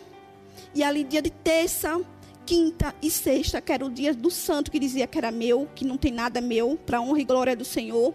E 0.73 0.83
ali 0.83 1.03
dia 1.03 1.21
de 1.21 1.29
terça, 1.29 2.01
quinta 2.45 2.93
e 3.01 3.09
sexta, 3.09 3.59
que 3.59 3.71
era 3.71 3.85
o 3.85 3.89
dia 3.89 4.13
do 4.13 4.29
santo 4.29 4.69
que 4.69 4.79
dizia 4.79 5.07
que 5.07 5.17
era 5.17 5.31
meu, 5.31 5.67
que 5.73 5.85
não 5.85 5.97
tem 5.97 6.11
nada 6.11 6.39
meu, 6.39 6.77
para 6.85 7.01
honra 7.01 7.19
e 7.19 7.25
glória 7.25 7.55
do 7.55 7.65
Senhor. 7.65 8.13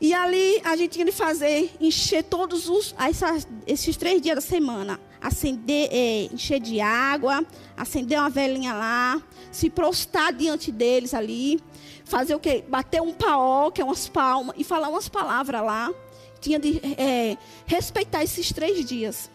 E 0.00 0.12
ali 0.12 0.60
a 0.62 0.76
gente 0.76 0.92
tinha 0.92 1.06
de 1.06 1.12
fazer, 1.12 1.74
encher 1.80 2.22
todos 2.24 2.68
os 2.68 2.94
essas, 2.98 3.48
esses 3.66 3.96
três 3.96 4.20
dias 4.20 4.36
da 4.36 4.42
semana. 4.42 5.00
Acender, 5.20 5.88
é, 5.90 6.28
encher 6.32 6.60
de 6.60 6.80
água, 6.80 7.44
acender 7.76 8.18
uma 8.18 8.28
velhinha 8.28 8.74
lá, 8.74 9.20
se 9.50 9.68
prostrar 9.70 10.32
diante 10.32 10.70
deles 10.70 11.14
ali, 11.14 11.58
fazer 12.04 12.34
o 12.34 12.38
quê? 12.38 12.62
Bater 12.68 13.00
um 13.00 13.12
paó, 13.12 13.70
que 13.70 13.80
é 13.80 13.84
umas 13.84 14.08
palmas, 14.08 14.54
e 14.58 14.62
falar 14.62 14.88
umas 14.88 15.08
palavras 15.08 15.62
lá 15.62 15.90
tinha 16.46 16.60
de 16.60 16.80
é, 16.96 17.36
respeitar 17.66 18.22
esses 18.22 18.52
três 18.52 18.84
dias. 18.84 19.28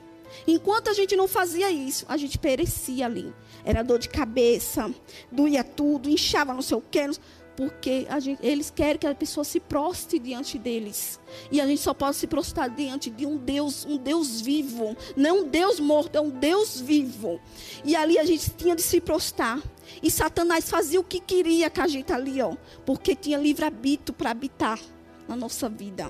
Enquanto 0.47 0.89
a 0.89 0.93
gente 0.93 1.13
não 1.13 1.27
fazia 1.27 1.69
isso, 1.69 2.05
a 2.07 2.15
gente 2.15 2.37
perecia 2.37 3.05
ali. 3.05 3.33
Era 3.65 3.83
dor 3.83 3.99
de 3.99 4.07
cabeça, 4.07 4.89
doía 5.29 5.61
tudo, 5.61 6.09
inchava 6.09 6.53
não 6.53 6.61
sei 6.61 6.77
o 6.77 6.83
quê. 6.89 7.09
Porque 7.53 8.07
gente, 8.21 8.39
eles 8.41 8.71
querem 8.71 8.97
que 8.97 9.05
a 9.05 9.13
pessoa 9.13 9.43
se 9.43 9.59
proste 9.59 10.17
diante 10.17 10.57
deles. 10.57 11.19
E 11.51 11.59
a 11.59 11.67
gente 11.67 11.81
só 11.81 11.93
pode 11.93 12.15
se 12.15 12.25
prostrar 12.25 12.69
diante 12.69 13.09
de 13.09 13.25
um 13.25 13.35
Deus, 13.35 13.85
um 13.85 13.97
Deus 13.97 14.39
vivo. 14.39 14.95
Não 15.17 15.41
um 15.41 15.49
Deus 15.49 15.81
morto, 15.81 16.15
é 16.15 16.21
um 16.21 16.29
Deus 16.29 16.79
vivo. 16.79 17.41
E 17.83 17.93
ali 17.93 18.17
a 18.17 18.23
gente 18.23 18.51
tinha 18.51 18.73
de 18.73 18.81
se 18.81 19.01
prostrar. 19.01 19.61
E 20.01 20.09
Satanás 20.09 20.69
fazia 20.69 20.99
o 20.99 21.03
que 21.03 21.19
queria 21.19 21.69
com 21.69 21.81
a 21.81 21.87
gente 21.89 22.13
ali, 22.13 22.41
ó. 22.41 22.55
Porque 22.85 23.13
tinha 23.15 23.37
livre-arbítrio 23.37 24.15
para 24.15 24.31
habitar 24.31 24.79
na 25.27 25.35
nossa 25.35 25.67
vida. 25.67 26.09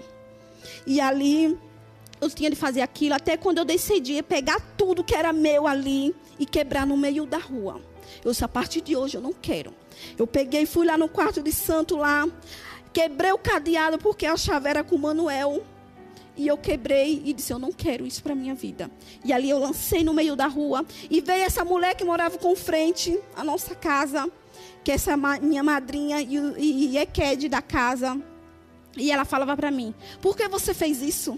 E 0.86 1.00
ali 1.00 1.58
eu 2.20 2.30
tinha 2.30 2.50
de 2.50 2.56
fazer 2.56 2.82
aquilo 2.82 3.16
até 3.16 3.36
quando 3.36 3.58
eu 3.58 3.66
decidi 3.66 4.22
pegar 4.22 4.60
tudo 4.78 5.04
que 5.04 5.16
era 5.16 5.34
meu 5.34 5.68
ali 5.68 6.16
e 6.38 6.46
quebrar 6.46 6.86
no 6.86 6.96
meio 6.96 7.26
da 7.26 7.38
rua. 7.38 7.82
Eu 8.24 8.32
disse, 8.32 8.44
a 8.44 8.48
partir 8.48 8.82
de 8.82 8.96
hoje 8.96 9.18
eu 9.18 9.22
não 9.22 9.34
quero. 9.34 9.74
Eu 10.18 10.28
peguei, 10.28 10.66
fui 10.66 10.86
lá 10.86 10.98
no 10.98 11.10
quarto 11.10 11.42
de 11.42 11.52
santo 11.52 11.98
lá, 11.98 12.28
quebrei 12.94 13.32
o 13.32 13.38
cadeado 13.38 13.98
porque 13.98 14.26
a 14.26 14.38
chave 14.38 14.70
era 14.70 14.84
com 14.84 14.96
o 14.96 15.00
Manuel. 15.00 15.64
E 16.38 16.48
eu 16.48 16.58
quebrei 16.58 17.22
e 17.26 17.34
disse: 17.34 17.52
Eu 17.52 17.60
não 17.60 17.74
quero 17.74 18.06
isso 18.06 18.24
para 18.24 18.34
minha 18.34 18.56
vida. 18.56 18.90
E 19.24 19.34
ali 19.34 19.50
eu 19.50 19.60
lancei 19.60 20.02
no 20.02 20.14
meio 20.14 20.36
da 20.36 20.48
rua. 20.48 20.86
E 21.10 21.20
veio 21.20 21.44
essa 21.44 21.66
mulher 21.66 21.94
que 21.94 22.06
morava 22.06 22.38
com 22.38 22.56
frente 22.56 23.20
à 23.36 23.44
nossa 23.44 23.76
casa, 23.76 24.32
que 24.82 24.92
é 24.92 24.96
essa 24.96 25.18
minha 25.18 25.62
madrinha 25.62 26.22
e, 26.22 26.38
e, 26.58 26.92
e 26.92 26.98
é 26.98 27.06
Ked 27.06 27.50
da 27.50 27.62
casa. 27.62 28.20
E 28.98 29.12
ela 29.12 29.26
falava 29.26 29.56
para 29.56 29.72
mim: 29.72 29.94
Por 30.22 30.36
que 30.36 30.48
você 30.48 30.74
fez 30.74 31.02
isso? 31.02 31.38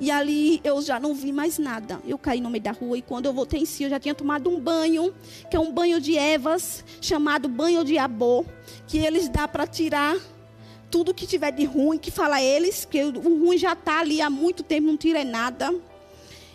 E 0.00 0.10
ali 0.10 0.60
eu 0.64 0.80
já 0.82 0.98
não 0.98 1.14
vi 1.14 1.32
mais 1.32 1.58
nada. 1.58 2.00
Eu 2.06 2.18
caí 2.18 2.40
no 2.40 2.50
meio 2.50 2.62
da 2.62 2.72
rua 2.72 2.98
e 2.98 3.02
quando 3.02 3.26
eu 3.26 3.32
voltei 3.32 3.60
em 3.60 3.64
si, 3.64 3.84
eu 3.84 3.90
já 3.90 4.00
tinha 4.00 4.14
tomado 4.14 4.50
um 4.50 4.58
banho, 4.58 5.14
que 5.50 5.56
é 5.56 5.60
um 5.60 5.72
banho 5.72 6.00
de 6.00 6.16
ervas, 6.16 6.84
chamado 7.00 7.48
banho 7.48 7.84
de 7.84 7.98
abô, 7.98 8.44
que 8.86 8.98
eles 8.98 9.28
dá 9.28 9.46
para 9.46 9.66
tirar 9.66 10.16
tudo 10.90 11.14
que 11.14 11.26
tiver 11.26 11.52
de 11.52 11.64
ruim, 11.64 11.98
que 11.98 12.10
fala 12.10 12.42
eles, 12.42 12.84
que 12.84 13.02
o 13.02 13.44
ruim 13.44 13.56
já 13.56 13.72
está 13.72 14.00
ali 14.00 14.20
há 14.20 14.28
muito 14.28 14.62
tempo, 14.62 14.88
não 14.88 14.96
tira 14.96 15.24
nada. 15.24 15.72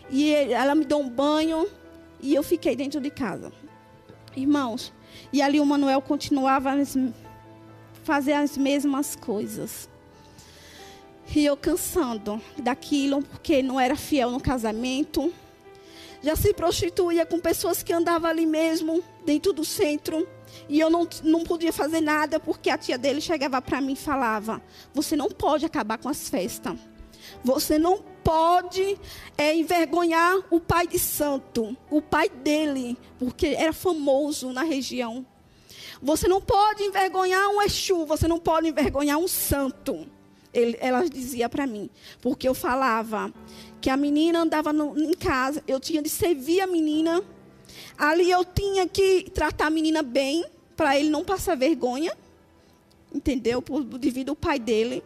E 0.10 0.32
ela 0.32 0.76
me 0.76 0.86
deu 0.86 1.00
um 1.00 1.10
banho 1.10 1.68
e 2.22 2.36
eu 2.36 2.44
fiquei 2.44 2.76
dentro 2.76 3.00
de 3.00 3.10
casa. 3.10 3.52
Irmãos, 4.36 4.94
e 5.32 5.42
ali 5.42 5.60
o 5.60 5.66
Manuel 5.66 6.02
continuava 6.02 6.72
a 6.72 6.76
fazer 8.04 8.34
as 8.34 8.58
mesmas 8.58 9.16
coisas. 9.16 9.90
E 11.36 11.46
eu 11.46 11.56
cansando 11.56 12.42
daquilo, 12.58 13.22
porque 13.22 13.62
não 13.62 13.80
era 13.80 13.96
fiel 13.96 14.32
no 14.32 14.40
casamento. 14.40 15.32
Já 16.22 16.36
se 16.36 16.54
prostituía 16.54 17.26
com 17.26 17.40
pessoas 17.40 17.84
que 17.84 17.94
andavam 17.94 18.30
ali 18.30 18.46
mesmo, 18.46 19.04
dentro 19.26 19.54
do 19.54 19.64
centro. 19.64 20.28
E 20.68 20.80
eu 20.80 20.90
não, 20.90 21.08
não 21.24 21.44
podia 21.44 21.72
fazer 21.72 22.02
nada, 22.02 22.40
porque 22.40 22.70
a 22.70 22.78
tia 22.78 22.98
dele 22.98 23.22
chegava 23.22 23.62
para 23.62 23.80
mim 23.80 23.94
e 23.94 23.98
falava: 23.98 24.62
Você 24.94 25.16
não 25.16 25.30
pode 25.30 25.66
acabar 25.66 25.98
com 25.98 26.10
as 26.10 26.28
festas. 26.28 26.78
Você 27.44 27.78
não 27.78 28.04
pode 28.24 28.98
é, 29.38 29.56
envergonhar 29.56 30.38
o 30.50 30.60
pai 30.60 30.88
de 30.88 31.00
santo, 31.00 31.78
o 31.90 32.02
pai 32.02 32.30
dele, 32.30 32.98
porque 33.20 33.48
era 33.48 33.74
famoso 33.74 34.52
na 34.52 34.64
região. 34.64 35.26
Você 36.02 36.28
não 36.28 36.42
pode 36.42 36.84
envergonhar 36.84 37.48
um 37.50 37.62
Exu, 37.62 38.06
você 38.06 38.28
não 38.28 38.40
pode 38.40 38.68
envergonhar 38.68 39.18
um 39.18 39.28
santo. 39.28 40.08
Ele, 40.58 40.76
ela 40.82 41.08
dizia 41.08 41.48
para 41.48 41.68
mim, 41.68 41.88
porque 42.20 42.48
eu 42.48 42.56
falava 42.56 43.32
que 43.80 43.92
a 43.92 43.96
menina 43.96 44.40
andava 44.40 44.74
no, 44.74 44.98
em 44.98 45.14
casa, 45.14 45.64
eu 45.68 45.80
tinha 45.80 46.02
de 46.02 46.10
servir 46.10 46.62
a 46.62 46.68
menina. 46.68 47.24
Ali 47.96 48.32
eu 48.32 48.44
tinha 48.44 48.88
que 48.88 49.30
tratar 49.30 49.68
a 49.68 49.70
menina 49.70 50.02
bem, 50.02 50.44
para 50.76 50.98
ele 50.98 51.12
não 51.12 51.24
passar 51.24 51.56
vergonha, 51.56 52.12
entendeu? 53.14 53.62
Por, 53.62 53.84
devido 53.84 54.30
ao 54.30 54.36
pai 54.36 54.58
dele. 54.58 55.04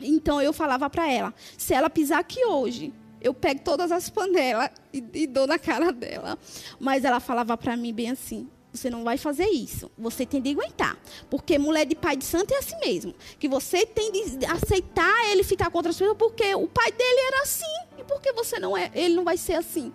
Então 0.00 0.42
eu 0.42 0.52
falava 0.52 0.90
para 0.90 1.08
ela: 1.08 1.32
se 1.56 1.72
ela 1.72 1.88
pisar 1.88 2.18
aqui 2.18 2.44
hoje, 2.44 2.92
eu 3.20 3.32
pego 3.32 3.60
todas 3.60 3.92
as 3.92 4.10
panelas 4.10 4.68
e, 4.92 5.04
e 5.14 5.26
dou 5.28 5.46
na 5.46 5.60
cara 5.60 5.92
dela. 5.92 6.36
Mas 6.80 7.04
ela 7.04 7.20
falava 7.20 7.56
para 7.56 7.76
mim 7.76 7.94
bem 7.94 8.10
assim: 8.10 8.48
você 8.72 8.88
não 8.88 9.04
vai 9.04 9.18
fazer 9.18 9.46
isso. 9.46 9.90
Você 9.98 10.24
tem 10.24 10.40
de 10.40 10.50
aguentar. 10.50 10.98
Porque 11.28 11.58
mulher 11.58 11.84
de 11.84 11.94
pai 11.94 12.16
de 12.16 12.24
santo 12.24 12.54
é 12.54 12.58
assim 12.58 12.76
mesmo. 12.80 13.14
Que 13.38 13.46
você 13.46 13.84
tem 13.84 14.10
de 14.10 14.46
aceitar 14.46 15.30
ele 15.30 15.44
ficar 15.44 15.70
com 15.70 15.78
outras 15.78 15.96
pessoas 15.96 16.16
porque 16.16 16.54
o 16.54 16.66
pai 16.66 16.90
dele 16.90 17.20
era 17.28 17.42
assim. 17.42 17.64
E 17.98 18.04
porque 18.04 18.32
você 18.32 18.58
não 18.58 18.76
é, 18.76 18.90
ele 18.94 19.14
não 19.14 19.24
vai 19.24 19.36
ser 19.36 19.54
assim. 19.54 19.92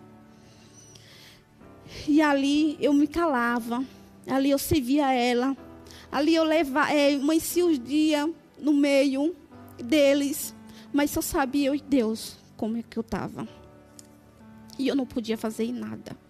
E 2.07 2.22
ali 2.22 2.77
eu 2.79 2.93
me 2.93 3.07
calava. 3.07 3.84
Ali 4.27 4.51
eu 4.51 4.60
servia 4.60 5.12
ela. 5.12 5.57
Ali 6.12 6.36
eu 6.36 6.43
levava, 6.43 6.93
é, 6.93 7.15
amanhecia 7.15 7.65
os 7.65 7.79
dias 7.79 8.29
no 8.60 8.74
meio 8.74 9.36
deles. 9.77 10.53
Mas 10.93 11.12
só 11.12 11.22
sabia 11.22 11.69
eu 11.69 11.75
e 11.75 11.81
Deus 11.81 12.38
como 12.55 12.77
é 12.77 12.84
que 12.84 12.98
eu 12.98 13.01
estava. 13.01 13.48
E 14.77 14.88
eu 14.88 14.96
não 14.96 15.05
podia 15.05 15.38
fazer 15.38 15.72
nada. 15.72 16.26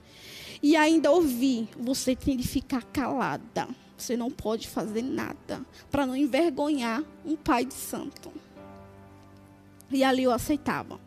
E 0.61 0.75
ainda 0.75 1.11
ouvi, 1.11 1.69
você 1.77 2.15
tem 2.15 2.35
de 2.35 2.47
ficar 2.47 2.83
calada. 2.83 3.67
Você 3.97 4.15
não 4.15 4.29
pode 4.29 4.67
fazer 4.67 5.01
nada 5.01 5.61
para 5.89 6.05
não 6.05 6.15
envergonhar 6.15 7.03
um 7.25 7.35
pai 7.35 7.65
de 7.65 7.73
santo. 7.73 8.31
E 9.91 10.03
ali 10.03 10.23
eu 10.23 10.31
aceitava. 10.31 10.99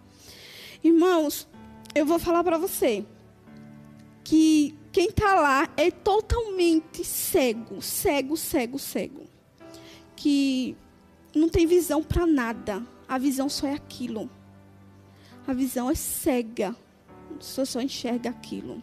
Irmãos, 0.83 1.47
eu 1.95 2.07
vou 2.07 2.19
falar 2.19 2.42
para 2.42 2.59
você 2.59 3.04
que 4.25 4.75
quem 4.92 5.09
está 5.09 5.35
lá 5.35 5.69
é 5.76 5.90
totalmente 5.90 7.04
cego, 7.04 7.83
cego, 7.83 8.37
cego, 8.37 8.78
cego. 8.78 9.25
Que 10.16 10.76
não 11.35 11.49
tem 11.49 11.66
visão 11.66 12.02
para 12.02 12.26
nada. 12.26 12.85
A 13.09 13.19
visão 13.19 13.49
só 13.49 13.66
é 13.66 13.75
aquilo. 13.75 14.30
A 15.47 15.52
visão 15.52 15.90
é 15.90 15.95
cega. 15.95 16.75
Você 17.40 17.64
só 17.64 17.80
enxerga 17.80 18.30
aquilo 18.30 18.83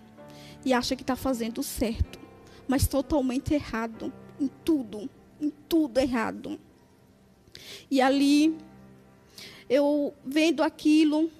e 0.68 0.74
acha 0.74 0.98
que 0.98 1.02
está 1.02 1.16
fazendo 1.16 1.64
certo, 1.64 2.20
mas 2.68 2.88
totalmente 2.88 3.54
errado 3.54 4.12
em 4.38 4.50
tudo, 4.66 5.10
em 5.40 5.50
tudo 5.50 5.98
errado. 5.98 6.60
E 7.90 8.02
ali, 8.02 8.54
eu 9.70 10.14
vendo 10.26 10.62
aquilo, 10.62 11.32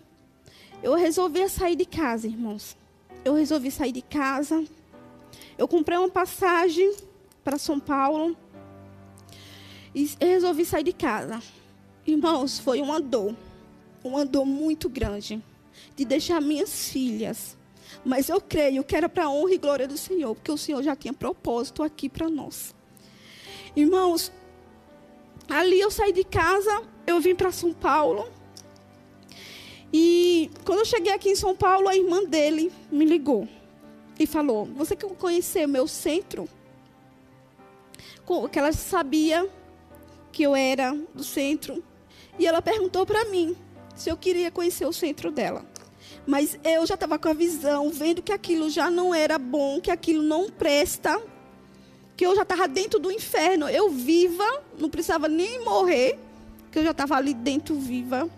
eu 0.82 0.96
resolvi 0.96 1.50
sair 1.50 1.76
de 1.76 1.86
casa, 1.86 2.26
irmãos. 2.26 2.78
Eu 3.26 3.34
resolvi 3.34 3.70
sair 3.70 3.92
de 3.92 4.02
casa. 4.02 4.64
Eu 5.58 5.68
comprei 5.68 5.98
uma 5.98 6.10
passagem 6.10 6.96
para 7.44 7.58
São 7.58 7.82
Paulo 7.82 8.34
e 9.94 10.10
resolvi 10.22 10.64
sair 10.64 10.86
de 10.86 10.94
casa. 10.94 11.44
Irmãos, 12.06 12.60
foi 12.60 12.80
uma 12.80 13.02
dor, 13.02 13.36
uma 14.06 14.26
dor 14.26 14.46
muito 14.46 14.88
grande 14.88 15.44
de 15.98 16.06
deixar 16.06 16.40
minhas 16.40 16.88
filhas 16.88 17.57
mas 18.04 18.30
eu 18.30 18.40
creio 18.40 18.84
que 18.84 18.96
era 18.96 19.10
para 19.10 19.26
a 19.26 19.30
honra 19.30 19.54
e 19.54 19.58
glória 19.58 19.88
do 19.88 19.98
Senhor, 19.98 20.34
porque 20.36 20.52
o 20.52 20.58
Senhor 20.58 20.82
já 20.84 20.96
tinha 20.96 21.14
propósito 21.14 21.84
aqui 21.84 22.08
para 22.08 22.30
nós. 22.30 22.76
Irmãos, 23.76 24.32
ali 25.50 25.80
eu 25.80 25.92
saí 25.92 26.12
de 26.12 26.24
casa, 26.24 26.84
eu 27.06 27.20
vim 27.20 27.36
para 27.36 27.52
São 27.52 27.74
Paulo. 27.74 28.28
E 29.92 30.50
quando 30.66 30.80
eu 30.80 30.86
cheguei 30.86 31.14
aqui 31.14 31.30
em 31.30 31.36
São 31.36 31.56
Paulo, 31.56 31.88
a 31.88 31.96
irmã 31.96 32.24
dele 32.24 32.72
me 32.92 33.06
ligou 33.06 33.48
e 34.20 34.26
falou: 34.26 34.66
Você 34.66 34.96
quer 34.96 35.10
conhecer 35.16 35.66
o 35.66 35.70
meu 35.70 35.88
centro? 35.88 36.48
Que 38.52 38.60
ela 38.60 38.74
sabia 38.74 39.50
que 40.32 40.44
eu 40.44 40.56
era 40.56 40.94
do 41.14 41.24
centro. 41.24 41.84
E 42.38 42.46
ela 42.46 42.62
perguntou 42.62 43.06
para 43.06 43.26
mim 43.26 43.56
se 43.96 44.10
eu 44.10 44.18
queria 44.18 44.52
conhecer 44.52 44.86
o 44.86 44.94
centro 44.94 45.32
dela. 45.32 45.66
Mas 46.28 46.60
eu 46.62 46.86
já 46.86 46.96
estava 46.96 47.18
com 47.18 47.30
a 47.30 47.34
visão, 47.34 47.90
vendo 47.90 48.22
que 48.22 48.34
aquilo 48.34 48.70
já 48.70 48.92
não 48.92 49.16
era 49.16 49.40
bom, 49.40 49.80
que 49.80 49.90
aquilo 49.90 50.22
não 50.22 50.50
presta, 50.50 51.22
que 52.18 52.26
eu 52.26 52.36
já 52.36 52.42
estava 52.42 52.68
dentro 52.68 53.00
do 53.00 53.10
inferno. 53.10 53.70
Eu 53.70 53.90
viva, 53.90 54.44
não 54.78 54.90
precisava 54.90 55.30
nem 55.30 55.64
morrer, 55.64 56.20
que 56.70 56.80
eu 56.80 56.84
já 56.84 56.92
estava 56.92 57.16
ali 57.16 57.34
dentro 57.34 57.76
viva. 57.76 58.30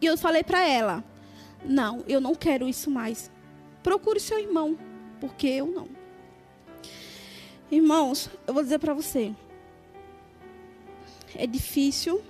E 0.00 0.06
eu 0.06 0.16
falei 0.16 0.44
para 0.44 0.64
ela: 0.64 1.02
Não, 1.64 2.04
eu 2.06 2.20
não 2.20 2.32
quero 2.32 2.68
isso 2.68 2.88
mais. 2.88 3.28
Procure 3.82 4.20
seu 4.20 4.38
irmão, 4.38 4.78
porque 5.20 5.48
eu 5.48 5.66
não. 5.66 5.88
Irmãos, 7.72 8.30
eu 8.46 8.54
vou 8.54 8.62
dizer 8.62 8.78
para 8.78 8.94
você. 8.94 9.34
É 11.34 11.44
difícil. 11.44 12.22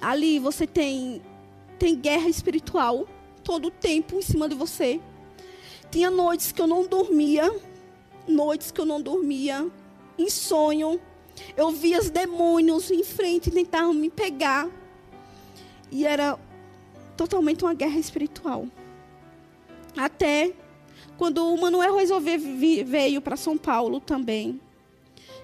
Ali 0.00 0.40
você 0.40 0.66
tem 0.66 1.22
tem 1.78 1.94
guerra 1.96 2.28
espiritual 2.28 3.06
todo 3.42 3.68
o 3.68 3.70
tempo 3.70 4.16
em 4.16 4.22
cima 4.22 4.48
de 4.48 4.54
você. 4.54 5.00
Tinha 5.90 6.10
noites 6.10 6.52
que 6.52 6.62
eu 6.62 6.66
não 6.66 6.86
dormia, 6.86 7.52
noites 8.26 8.70
que 8.70 8.80
eu 8.80 8.86
não 8.86 9.00
dormia, 9.00 9.68
em 10.18 10.30
sonho. 10.30 11.00
Eu 11.56 11.70
via 11.70 11.98
os 11.98 12.10
demônios 12.10 12.90
em 12.90 13.04
frente 13.04 13.50
tentavam 13.50 13.92
me 13.92 14.08
pegar. 14.08 14.68
E 15.90 16.06
era 16.06 16.38
totalmente 17.16 17.64
uma 17.64 17.74
guerra 17.74 17.98
espiritual. 17.98 18.66
Até 19.96 20.54
quando 21.18 21.46
o 21.46 21.60
Manuel 21.60 21.96
resolveu 21.96 22.38
veio 22.84 23.20
para 23.20 23.36
São 23.36 23.58
Paulo 23.58 24.00
também. 24.00 24.60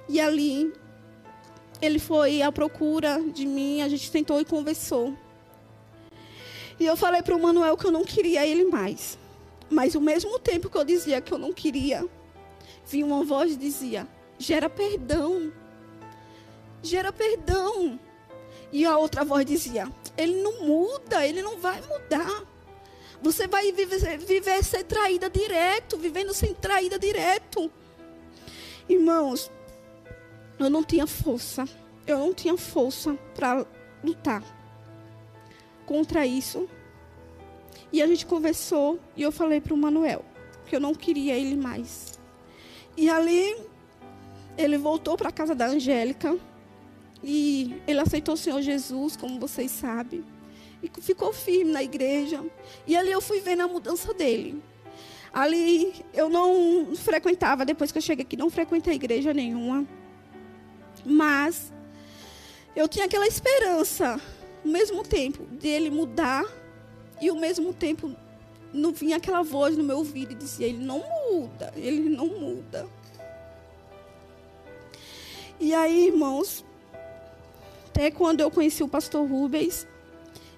E 0.09 0.19
ali 0.21 0.73
ele 1.81 1.99
foi 1.99 2.43
à 2.43 2.51
procura 2.51 3.23
de 3.23 3.47
mim, 3.47 3.83
a 3.83 3.89
gente 3.89 4.11
tentou 4.11 4.41
e 4.41 4.45
conversou. 4.45 5.15
E 6.79 6.87
eu 6.87 6.97
falei 6.97 7.23
para 7.23 7.35
o 7.35 7.41
Manuel 7.41 7.77
que 7.77 7.87
eu 7.87 7.91
não 7.91 8.05
queria 8.05 8.47
ele 8.47 8.65
mais. 8.65 9.19
Mas 9.69 9.97
ao 9.97 10.03
mesmo 10.03 10.39
tempo 10.39 10.71
que 10.71 10.77
eu 10.77 10.85
dizia 10.85 11.21
que 11.21 11.33
eu 11.33 11.39
não 11.39 11.53
queria, 11.53 12.07
vinha 12.87 13.05
uma 13.05 13.25
voz 13.25 13.53
e 13.53 13.57
dizia: 13.57 14.07
gera 14.39 14.71
perdão. 14.71 15.53
Gera 16.83 17.13
perdão. 17.13 17.99
E 18.73 18.85
a 18.85 18.97
outra 18.97 19.25
voz 19.25 19.45
dizia: 19.45 19.91
ele 20.17 20.41
não 20.41 20.65
muda, 20.65 21.27
ele 21.27 21.43
não 21.43 21.59
vai 21.59 21.81
mudar. 21.83 22.45
Você 23.21 23.49
vai 23.49 23.73
viver, 23.73 24.19
viver 24.19 24.63
ser 24.63 24.85
traída 24.85 25.29
direto, 25.29 25.97
vivendo 25.97 26.33
sem 26.33 26.55
traída 26.55 26.97
direto. 26.99 27.71
Irmãos, 28.89 29.51
eu 30.59 30.71
não 30.71 30.85
tinha 30.85 31.07
força. 31.07 31.69
Eu 32.07 32.19
não 32.19 32.33
tinha 32.33 32.57
força 32.57 33.19
para 33.35 33.67
lutar 34.03 34.58
contra 35.89 36.27
isso. 36.27 36.69
E 37.91 38.03
a 38.03 38.07
gente 38.07 38.27
conversou 38.27 39.01
e 39.17 39.23
eu 39.23 39.33
falei 39.33 39.59
para 39.59 39.73
o 39.73 39.77
Manuel 39.77 40.23
que 40.67 40.77
eu 40.77 40.81
não 40.81 40.95
queria 40.95 41.35
ele 41.35 41.57
mais. 41.57 42.21
E 42.95 43.09
ali 43.09 43.57
ele 44.59 44.77
voltou 44.77 45.17
para 45.17 45.31
a 45.31 45.33
casa 45.33 45.55
da 45.55 45.67
Angélica 45.67 46.37
e 47.25 47.81
ele 47.87 48.01
aceitou 48.01 48.35
o 48.35 48.37
Senhor 48.37 48.61
Jesus, 48.61 49.17
como 49.17 49.41
vocês 49.41 49.71
sabem, 49.71 50.23
e 50.83 50.91
ficou 51.01 51.33
firme 51.33 51.73
na 51.73 51.83
igreja. 51.83 52.45
E 52.87 52.95
ali 52.95 53.11
eu 53.11 53.23
fui 53.23 53.41
vendo 53.41 53.63
a 53.63 53.69
mudança 53.69 54.13
dele. 54.13 54.63
Ali 55.33 56.05
eu 56.13 56.29
não 56.29 56.95
frequentava, 56.97 57.65
depois 57.65 57.91
que 57.91 57.97
eu 57.97 58.03
cheguei 58.03 58.27
aqui, 58.27 58.37
não 58.37 58.51
frequentei 58.51 58.95
igreja 58.95 59.33
nenhuma. 59.33 59.87
Mas 61.03 61.73
eu 62.77 62.87
tinha 62.87 63.07
aquela 63.07 63.27
esperança 63.27 64.21
o 64.65 64.69
mesmo 64.69 65.03
tempo 65.03 65.45
de 65.53 65.69
ele 65.69 65.91
mudar 65.91 66.45
e 67.21 67.31
o 67.31 67.37
mesmo 67.37 67.73
tempo 67.73 68.15
não 68.73 68.93
vinha 68.93 69.17
aquela 69.17 69.43
voz 69.43 69.77
no 69.77 69.85
meu 69.85 69.99
ouvido 69.99 70.33
e 70.33 70.35
dizia: 70.35 70.67
Ele 70.67 70.85
não 70.85 71.03
muda, 71.31 71.73
ele 71.77 72.09
não 72.09 72.27
muda. 72.27 72.87
E 75.61 75.75
aí, 75.75 76.07
irmãos, 76.07 76.65
até 77.89 78.11
quando 78.11 78.41
eu 78.41 78.51
conheci 78.51 78.83
o 78.83 78.89
pastor 78.89 79.29
Rubens, 79.29 79.87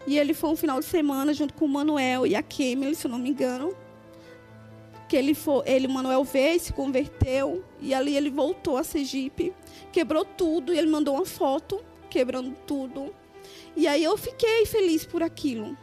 e 0.07 0.19
ele 0.19 0.35
foi 0.35 0.51
um 0.51 0.57
final 0.57 0.79
de 0.81 0.87
semana 0.87 1.33
junto 1.33 1.55
com 1.55 1.65
o 1.65 1.69
Manuel 1.69 2.27
e 2.27 2.35
a 2.35 2.43
Kemily, 2.43 2.95
se 2.95 3.07
eu 3.07 3.11
não 3.11 3.19
me 3.19 3.31
engano. 3.31 3.75
Que 5.09 5.17
ele 5.17 5.35
foi, 5.35 5.63
ele, 5.67 5.89
Manuel 5.89 6.23
veio, 6.23 6.61
se 6.61 6.73
converteu, 6.73 7.65
e 7.81 7.93
ali 7.93 8.17
ele 8.17 8.31
voltou 8.31 8.77
a 8.77 8.85
Sergipe, 8.85 9.53
quebrou 9.91 10.25
tudo, 10.25 10.73
e 10.73 10.79
ele 10.79 10.89
mandou 10.89 11.15
uma 11.15 11.27
foto, 11.27 11.83
quebrando 12.09 12.55
tudo. 12.67 13.13
E 13.77 13.87
aí 13.87 14.03
eu 14.03 14.17
fiquei 14.17 14.67
feliz 14.67 15.05
por 15.05 15.23
aquilo. 15.23 15.77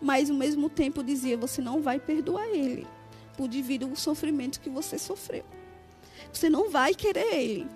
Mas 0.00 0.30
ao 0.30 0.36
mesmo 0.36 0.68
tempo 0.68 1.02
dizia, 1.02 1.36
você 1.36 1.62
não 1.62 1.80
vai 1.80 1.98
perdoar 1.98 2.46
ele, 2.48 2.86
por 3.36 3.48
devido 3.48 3.86
ao 3.86 3.96
sofrimento 3.96 4.60
que 4.60 4.68
você 4.68 4.98
sofreu. 4.98 5.44
Você 6.32 6.50
não 6.50 6.70
vai 6.70 6.94
querer 6.94 7.34
ele. 7.34 7.66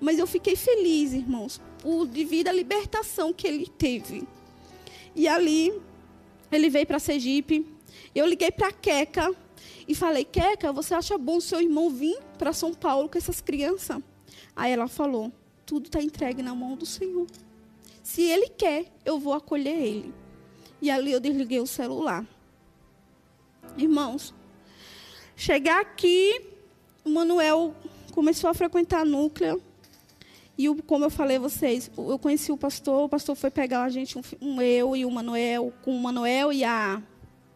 Mas 0.00 0.18
eu 0.18 0.26
fiquei 0.26 0.56
feliz, 0.56 1.12
irmãos, 1.12 1.60
por 1.78 2.06
devido 2.06 2.48
à 2.48 2.52
libertação 2.52 3.32
que 3.32 3.46
ele 3.46 3.66
teve. 3.66 4.26
E 5.14 5.26
ali, 5.26 5.72
ele 6.50 6.68
veio 6.68 6.86
para 6.86 6.98
Sergipe. 6.98 7.66
Eu 8.14 8.26
liguei 8.26 8.50
para 8.50 8.72
Queca 8.72 9.34
e 9.88 9.94
falei: 9.94 10.24
Queca, 10.24 10.72
você 10.72 10.94
acha 10.94 11.16
bom 11.16 11.40
seu 11.40 11.60
irmão 11.60 11.88
vir 11.88 12.18
para 12.36 12.52
São 12.52 12.74
Paulo 12.74 13.08
com 13.08 13.16
essas 13.16 13.40
crianças? 13.40 14.02
Aí 14.54 14.72
ela 14.72 14.88
falou: 14.88 15.32
tudo 15.64 15.86
está 15.86 16.02
entregue 16.02 16.42
na 16.42 16.54
mão 16.54 16.76
do 16.76 16.84
Senhor. 16.84 17.26
Se 18.02 18.22
ele 18.22 18.48
quer, 18.48 18.86
eu 19.04 19.18
vou 19.18 19.32
acolher 19.32 19.76
ele. 19.76 20.14
E 20.80 20.90
ali 20.90 21.12
eu 21.12 21.20
desliguei 21.20 21.60
o 21.60 21.66
celular. 21.66 22.26
Irmãos, 23.76 24.34
chegar 25.34 25.80
aqui, 25.80 26.40
o 27.04 27.10
Manuel 27.10 27.74
começou 28.12 28.50
a 28.50 28.54
frequentar 28.54 29.00
a 29.00 29.04
núclea. 29.04 29.58
E 30.56 30.72
como 30.82 31.04
eu 31.04 31.10
falei 31.10 31.38
a 31.38 31.40
vocês, 31.40 31.90
eu 31.96 32.18
conheci 32.18 32.52
o 32.52 32.56
pastor, 32.56 33.04
o 33.04 33.08
pastor 33.08 33.34
foi 33.34 33.50
pegar 33.50 33.82
a 33.82 33.88
gente, 33.88 34.16
um, 34.16 34.22
um 34.40 34.62
eu 34.62 34.94
e 34.94 35.04
o 35.04 35.10
Manuel, 35.10 35.72
com 35.82 35.96
o 35.96 35.98
Manuel 35.98 36.52
e 36.52 36.62
a 36.62 37.02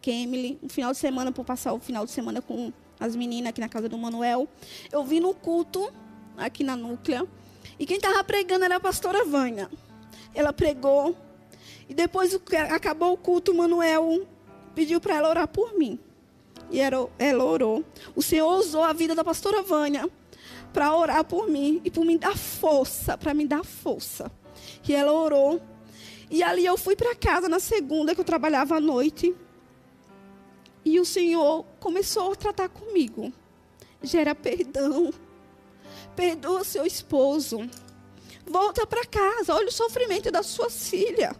Kemily, 0.01 0.59
um 0.61 0.67
final 0.67 0.91
de 0.91 0.97
semana, 0.97 1.31
para 1.31 1.43
passar 1.43 1.73
o 1.73 1.79
final 1.79 2.05
de 2.05 2.11
semana 2.11 2.41
com 2.41 2.73
as 2.99 3.15
meninas 3.15 3.51
aqui 3.51 3.61
na 3.61 3.69
casa 3.69 3.87
do 3.87 3.97
Manuel. 3.97 4.49
Eu 4.91 5.05
vim 5.05 5.21
no 5.21 5.33
culto, 5.33 5.93
aqui 6.35 6.63
na 6.63 6.75
núclea, 6.75 7.25
e 7.79 7.85
quem 7.85 7.95
estava 7.95 8.21
pregando 8.23 8.65
era 8.65 8.75
a 8.75 8.79
pastora 8.79 9.23
Vânia. 9.23 9.69
Ela 10.33 10.53
pregou, 10.53 11.15
e 11.89 11.93
depois 11.93 12.39
acabou 12.69 13.13
o 13.13 13.17
culto, 13.17 13.51
o 13.51 13.57
Manuel 13.57 14.27
pediu 14.75 15.01
para 15.01 15.15
ela 15.15 15.29
orar 15.29 15.47
por 15.47 15.77
mim. 15.77 15.99
E 16.69 16.79
ela 16.79 17.43
orou. 17.43 17.83
O 18.15 18.21
Senhor 18.21 18.47
usou 18.59 18.83
a 18.83 18.93
vida 18.93 19.15
da 19.15 19.23
pastora 19.23 19.63
Vânia 19.63 20.07
para 20.71 20.95
orar 20.95 21.23
por 21.25 21.49
mim 21.49 21.81
e 21.83 21.89
por 21.89 22.05
me 22.05 22.15
dar 22.15 22.37
força, 22.37 23.17
para 23.17 23.33
me 23.33 23.45
dar 23.45 23.63
força. 23.63 24.31
E 24.87 24.93
ela 24.93 25.11
orou. 25.11 25.59
E 26.29 26.43
ali 26.43 26.63
eu 26.63 26.77
fui 26.77 26.95
para 26.95 27.15
casa 27.15 27.49
na 27.49 27.59
segunda 27.59 28.13
que 28.13 28.21
eu 28.21 28.25
trabalhava 28.25 28.75
à 28.75 28.79
noite. 28.79 29.35
E 30.85 30.99
o 30.99 31.05
Senhor 31.05 31.65
começou 31.79 32.33
a 32.33 32.35
tratar 32.35 32.69
comigo. 32.69 33.33
Gera 34.03 34.35
perdão. 34.35 35.11
Perdoa 36.15 36.63
seu 36.63 36.85
esposo. 36.85 37.67
Volta 38.49 38.85
para 38.85 39.05
casa. 39.05 39.53
Olha 39.53 39.67
o 39.67 39.71
sofrimento 39.71 40.31
da 40.31 40.43
sua 40.43 40.69
filha. 40.69 41.35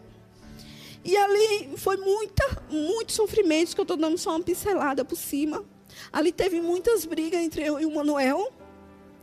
E 1.04 1.18
ali 1.18 1.78
foi 1.78 1.98
muita, 1.98 2.64
muitos 2.70 3.16
sofrimentos 3.16 3.74
que 3.74 3.80
eu 3.80 3.84
estou 3.84 3.98
dando 3.98 4.18
só 4.18 4.32
uma 4.32 4.42
pincelada 4.42 5.04
por 5.04 5.16
cima. 5.16 5.66
Ali 6.12 6.32
teve 6.32 6.62
muitas 6.62 7.06
brigas 7.06 7.42
entre 7.42 7.66
eu 7.66 7.80
e 7.80 7.86
o 7.86 7.94
Manuel 7.94 8.54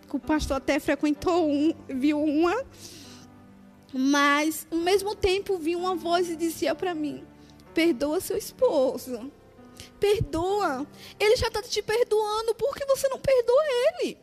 que 0.08 0.16
o 0.16 0.20
pastor 0.20 0.58
até 0.58 0.78
frequentou 0.78 1.48
um, 1.50 1.74
viu 1.88 2.22
uma. 2.22 2.64
Mas, 3.92 4.66
ao 4.70 4.78
mesmo 4.78 5.14
tempo, 5.14 5.58
vi 5.58 5.76
uma 5.76 5.94
voz 5.94 6.28
e 6.28 6.36
dizia 6.36 6.74
para 6.74 6.94
mim: 6.94 7.24
Perdoa 7.74 8.20
seu 8.20 8.36
esposo. 8.36 9.30
Perdoa. 10.00 10.86
Ele 11.18 11.36
já 11.36 11.48
está 11.48 11.62
te 11.62 11.82
perdoando, 11.82 12.54
por 12.54 12.74
que 12.74 12.84
você 12.86 13.08
não 13.08 13.18
perdoa 13.18 13.62
ele? 14.00 14.18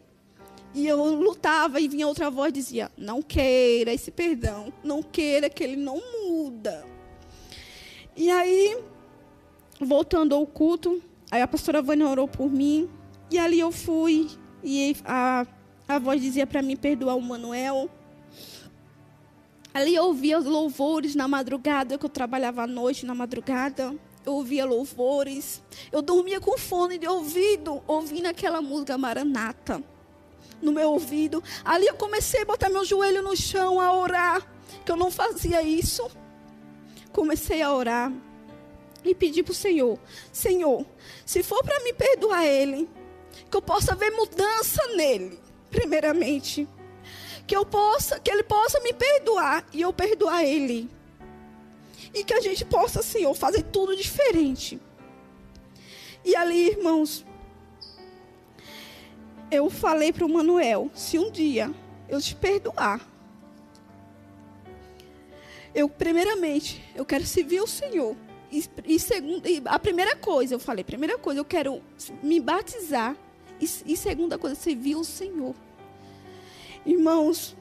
E 0.74 0.88
eu 0.88 1.04
lutava 1.16 1.80
e 1.80 1.88
vinha 1.88 2.08
outra 2.08 2.30
voz 2.30 2.50
e 2.50 2.54
dizia: 2.54 2.92
Não 2.98 3.22
queira 3.22 3.94
esse 3.94 4.10
perdão. 4.10 4.74
Não 4.84 5.04
queira 5.04 5.50
que 5.50 5.64
ele 5.64 5.76
não 5.76 6.02
muda. 6.26 6.86
E 8.16 8.30
aí, 8.30 8.78
voltando 9.80 10.34
ao 10.34 10.46
culto, 10.48 11.02
aí 11.30 11.42
a 11.42 11.48
pastora 11.48 11.82
Vânia 11.82 12.08
orou 12.08 12.28
por 12.28 12.50
mim. 12.50 12.90
E 13.30 13.38
ali 13.38 13.60
eu 13.60 13.72
fui. 13.72 14.30
E 14.64 14.96
a 15.06 15.46
a 15.88 16.00
voz 16.00 16.22
dizia 16.22 16.48
para 16.48 16.62
mim 16.62 16.76
perdoar 16.76 17.16
o 17.16 17.22
Manuel. 17.22 17.90
Ali 19.74 19.96
eu 19.96 20.06
ouvia 20.06 20.40
louvores 20.40 21.14
na 21.14 21.28
madrugada, 21.28 21.98
que 21.98 22.06
eu 22.06 22.10
trabalhava 22.10 22.64
à 22.64 22.68
noite 22.68 23.06
na 23.06 23.14
madrugada. 23.14 23.96
Eu 24.26 24.34
ouvia 24.34 24.66
louvores. 24.66 25.62
Eu 25.92 26.02
dormia 26.02 26.40
com 26.40 26.58
fone 26.58 26.98
de 26.98 27.08
ouvido, 27.08 27.82
ouvindo 27.86 28.28
aquela 28.28 28.62
música 28.62 28.98
Maranata 28.98 29.84
no 30.64 30.72
meu 30.72 30.92
ouvido. 30.92 31.44
Ali 31.64 31.88
eu 31.88 31.96
comecei 31.96 32.42
a 32.42 32.46
botar 32.46 32.70
meu 32.70 32.86
joelho 32.86 33.22
no 33.22 33.36
chão, 33.36 33.80
a 33.80 33.94
orar, 33.96 34.42
que 34.86 34.92
eu 34.92 34.96
não 34.96 35.12
fazia 35.12 35.62
isso. 35.62 36.10
Comecei 37.12 37.62
a 37.62 37.74
orar 37.74 38.12
e 39.04 39.14
pedi 39.14 39.44
para 39.44 39.52
o 39.52 39.56
Senhor: 39.56 40.00
Senhor, 40.32 40.86
se 41.26 41.44
for 41.44 41.64
para 41.64 41.84
me 41.84 41.94
perdoar 41.94 42.46
ele, 42.46 42.90
que 43.52 43.58
eu 43.58 43.62
possa 43.62 43.94
ver 43.96 44.12
mudança 44.12 44.82
nele 44.96 45.44
primeiramente. 45.74 46.68
Que 47.48 47.58
eu 47.58 47.66
possa, 47.66 48.20
que 48.20 48.32
ele 48.32 48.44
possa 48.44 48.80
me 48.80 48.94
perdoar 48.94 49.66
e 49.74 49.82
eu 49.82 49.92
perdoar 49.92 50.46
ele. 50.46 50.90
E 52.14 52.24
que 52.24 52.34
a 52.34 52.40
gente 52.40 52.64
possa, 52.64 53.02
Senhor, 53.02 53.34
fazer 53.34 53.64
tudo 53.64 53.98
diferente. 53.98 54.80
E 56.24 56.36
ali, 56.36 56.70
irmãos, 56.70 57.26
eu 59.54 59.70
falei 59.70 60.12
para 60.12 60.26
o 60.26 60.30
Manuel, 60.30 60.90
se 60.94 61.18
um 61.20 61.32
dia 61.32 61.72
eu 62.10 62.20
te 62.20 62.36
perdoar, 62.36 63.02
eu 65.74 65.88
primeiramente, 65.90 66.84
eu 66.96 67.06
quero 67.06 67.26
servir 67.26 67.62
o 67.62 67.68
Senhor. 67.68 68.16
E, 68.52 68.64
e, 68.86 69.00
segundo, 69.00 69.48
e 69.48 69.62
a 69.66 69.80
primeira 69.80 70.16
coisa, 70.16 70.54
eu 70.54 70.60
falei, 70.60 70.84
primeira 70.84 71.18
coisa, 71.18 71.40
eu 71.40 71.46
quero 71.46 71.82
me 72.22 72.40
batizar 72.40 73.16
e, 73.60 73.68
e 73.86 73.98
segunda 73.98 74.38
coisa, 74.38 74.56
servir 74.56 74.96
o 74.96 75.04
Senhor. 75.04 75.56
Irmãos, 76.86 77.56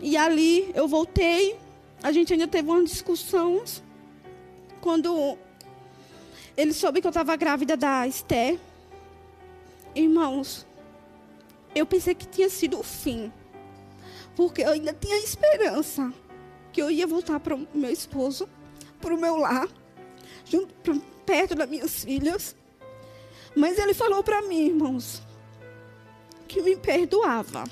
e 0.00 0.16
ali 0.16 0.70
eu 0.74 0.86
voltei, 0.86 1.58
a 2.02 2.12
gente 2.12 2.32
ainda 2.32 2.46
teve 2.46 2.70
umas 2.70 2.88
discussões. 2.88 3.82
Quando 4.80 5.36
ele 6.56 6.72
soube 6.72 7.00
que 7.00 7.06
eu 7.06 7.10
estava 7.10 7.36
grávida 7.36 7.76
da 7.76 8.06
Esther. 8.06 8.58
Irmãos, 9.94 10.66
eu 11.74 11.86
pensei 11.86 12.14
que 12.14 12.26
tinha 12.26 12.48
sido 12.48 12.78
o 12.78 12.82
fim. 12.82 13.32
Porque 14.36 14.62
eu 14.62 14.70
ainda 14.70 14.92
tinha 14.92 15.18
esperança 15.18 16.12
que 16.72 16.80
eu 16.80 16.90
ia 16.90 17.06
voltar 17.06 17.40
para 17.40 17.54
o 17.54 17.66
meu 17.74 17.90
esposo, 17.90 18.48
para 19.00 19.14
o 19.14 19.20
meu 19.20 19.36
lar, 19.36 19.68
junto, 20.44 20.72
perto 21.26 21.54
das 21.54 21.68
minhas 21.68 22.04
filhas. 22.04 22.54
Mas 23.56 23.78
ele 23.78 23.94
falou 23.94 24.22
para 24.22 24.42
mim, 24.42 24.66
irmãos, 24.66 25.22
que 26.46 26.62
me 26.62 26.76
perdoava 26.76 27.64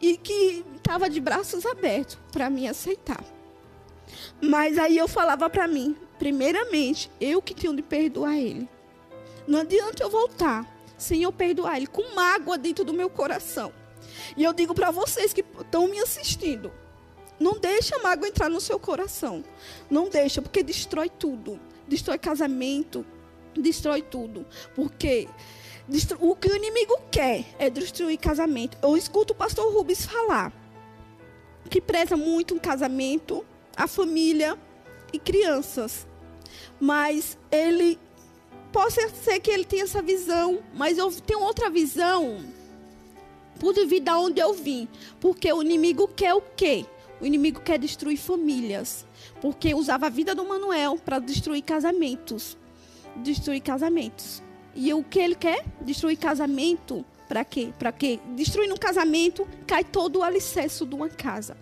e 0.00 0.16
que 0.16 0.64
estava 0.76 1.08
de 1.08 1.20
braços 1.20 1.64
abertos 1.64 2.18
para 2.32 2.50
me 2.50 2.68
aceitar. 2.68 3.24
Mas 4.40 4.78
aí 4.78 4.98
eu 4.98 5.08
falava 5.08 5.48
para 5.48 5.66
mim, 5.66 5.96
primeiramente, 6.18 7.10
eu 7.20 7.40
que 7.40 7.54
tenho 7.54 7.74
de 7.74 7.82
perdoar 7.82 8.36
ele. 8.36 8.68
Não 9.46 9.60
adianta 9.60 10.02
eu 10.02 10.10
voltar 10.10 10.73
eu 11.22 11.32
perdoar 11.32 11.76
ele, 11.76 11.86
com 11.86 12.14
mágoa 12.14 12.56
dentro 12.58 12.84
do 12.84 12.92
meu 12.92 13.10
coração. 13.10 13.72
E 14.36 14.44
eu 14.44 14.52
digo 14.52 14.74
para 14.74 14.90
vocês 14.90 15.32
que 15.32 15.44
estão 15.60 15.88
me 15.88 15.98
assistindo, 15.98 16.72
não 17.38 17.58
deixa 17.58 17.96
a 17.96 18.02
mágoa 18.02 18.28
entrar 18.28 18.48
no 18.48 18.60
seu 18.60 18.78
coração. 18.78 19.44
Não 19.90 20.08
deixa, 20.08 20.40
porque 20.40 20.62
destrói 20.62 21.10
tudo. 21.10 21.60
Destrói 21.86 22.18
casamento, 22.18 23.04
destrói 23.54 24.02
tudo. 24.02 24.46
Porque 24.74 25.28
o 26.20 26.34
que 26.34 26.48
o 26.48 26.56
inimigo 26.56 26.98
quer 27.10 27.44
é 27.58 27.68
destruir 27.68 28.18
casamento. 28.18 28.78
Eu 28.82 28.96
escuto 28.96 29.32
o 29.32 29.36
pastor 29.36 29.72
Rubens 29.72 30.06
falar 30.06 30.52
que 31.68 31.80
preza 31.80 32.16
muito 32.16 32.54
um 32.54 32.58
casamento, 32.58 33.44
a 33.76 33.86
família 33.86 34.58
e 35.12 35.18
crianças. 35.18 36.06
Mas 36.80 37.36
ele 37.50 37.98
pode 38.74 38.92
ser 38.92 39.38
que 39.38 39.52
ele 39.52 39.64
tenha 39.64 39.84
essa 39.84 40.02
visão, 40.02 40.58
mas 40.74 40.98
eu 40.98 41.08
tenho 41.12 41.38
outra 41.40 41.70
visão 41.70 42.40
por 43.60 43.72
devido 43.72 44.08
a 44.08 44.18
onde 44.18 44.40
eu 44.40 44.52
vim, 44.52 44.88
porque 45.20 45.50
o 45.52 45.62
inimigo 45.62 46.08
quer 46.08 46.34
o 46.34 46.42
quê? 46.56 46.84
O 47.20 47.24
inimigo 47.24 47.60
quer 47.60 47.78
destruir 47.78 48.16
famílias, 48.16 49.06
porque 49.40 49.72
usava 49.72 50.06
a 50.06 50.10
vida 50.10 50.34
do 50.34 50.44
Manuel 50.44 50.96
para 50.96 51.20
destruir 51.20 51.62
casamentos. 51.62 52.58
Destruir 53.18 53.60
casamentos. 53.60 54.42
E 54.74 54.92
o 54.92 55.04
que 55.04 55.20
ele 55.20 55.36
quer? 55.36 55.64
Destruir 55.80 56.18
casamento. 56.18 57.04
Para 57.28 57.44
quê? 57.44 57.72
Para 57.78 57.90
quê? 57.90 58.20
Destruindo 58.36 58.74
um 58.74 58.78
casamento, 58.78 59.48
cai 59.66 59.82
todo 59.82 60.18
o 60.18 60.22
alicerce 60.22 60.84
de 60.84 60.94
uma 60.94 61.08
casa. 61.08 61.56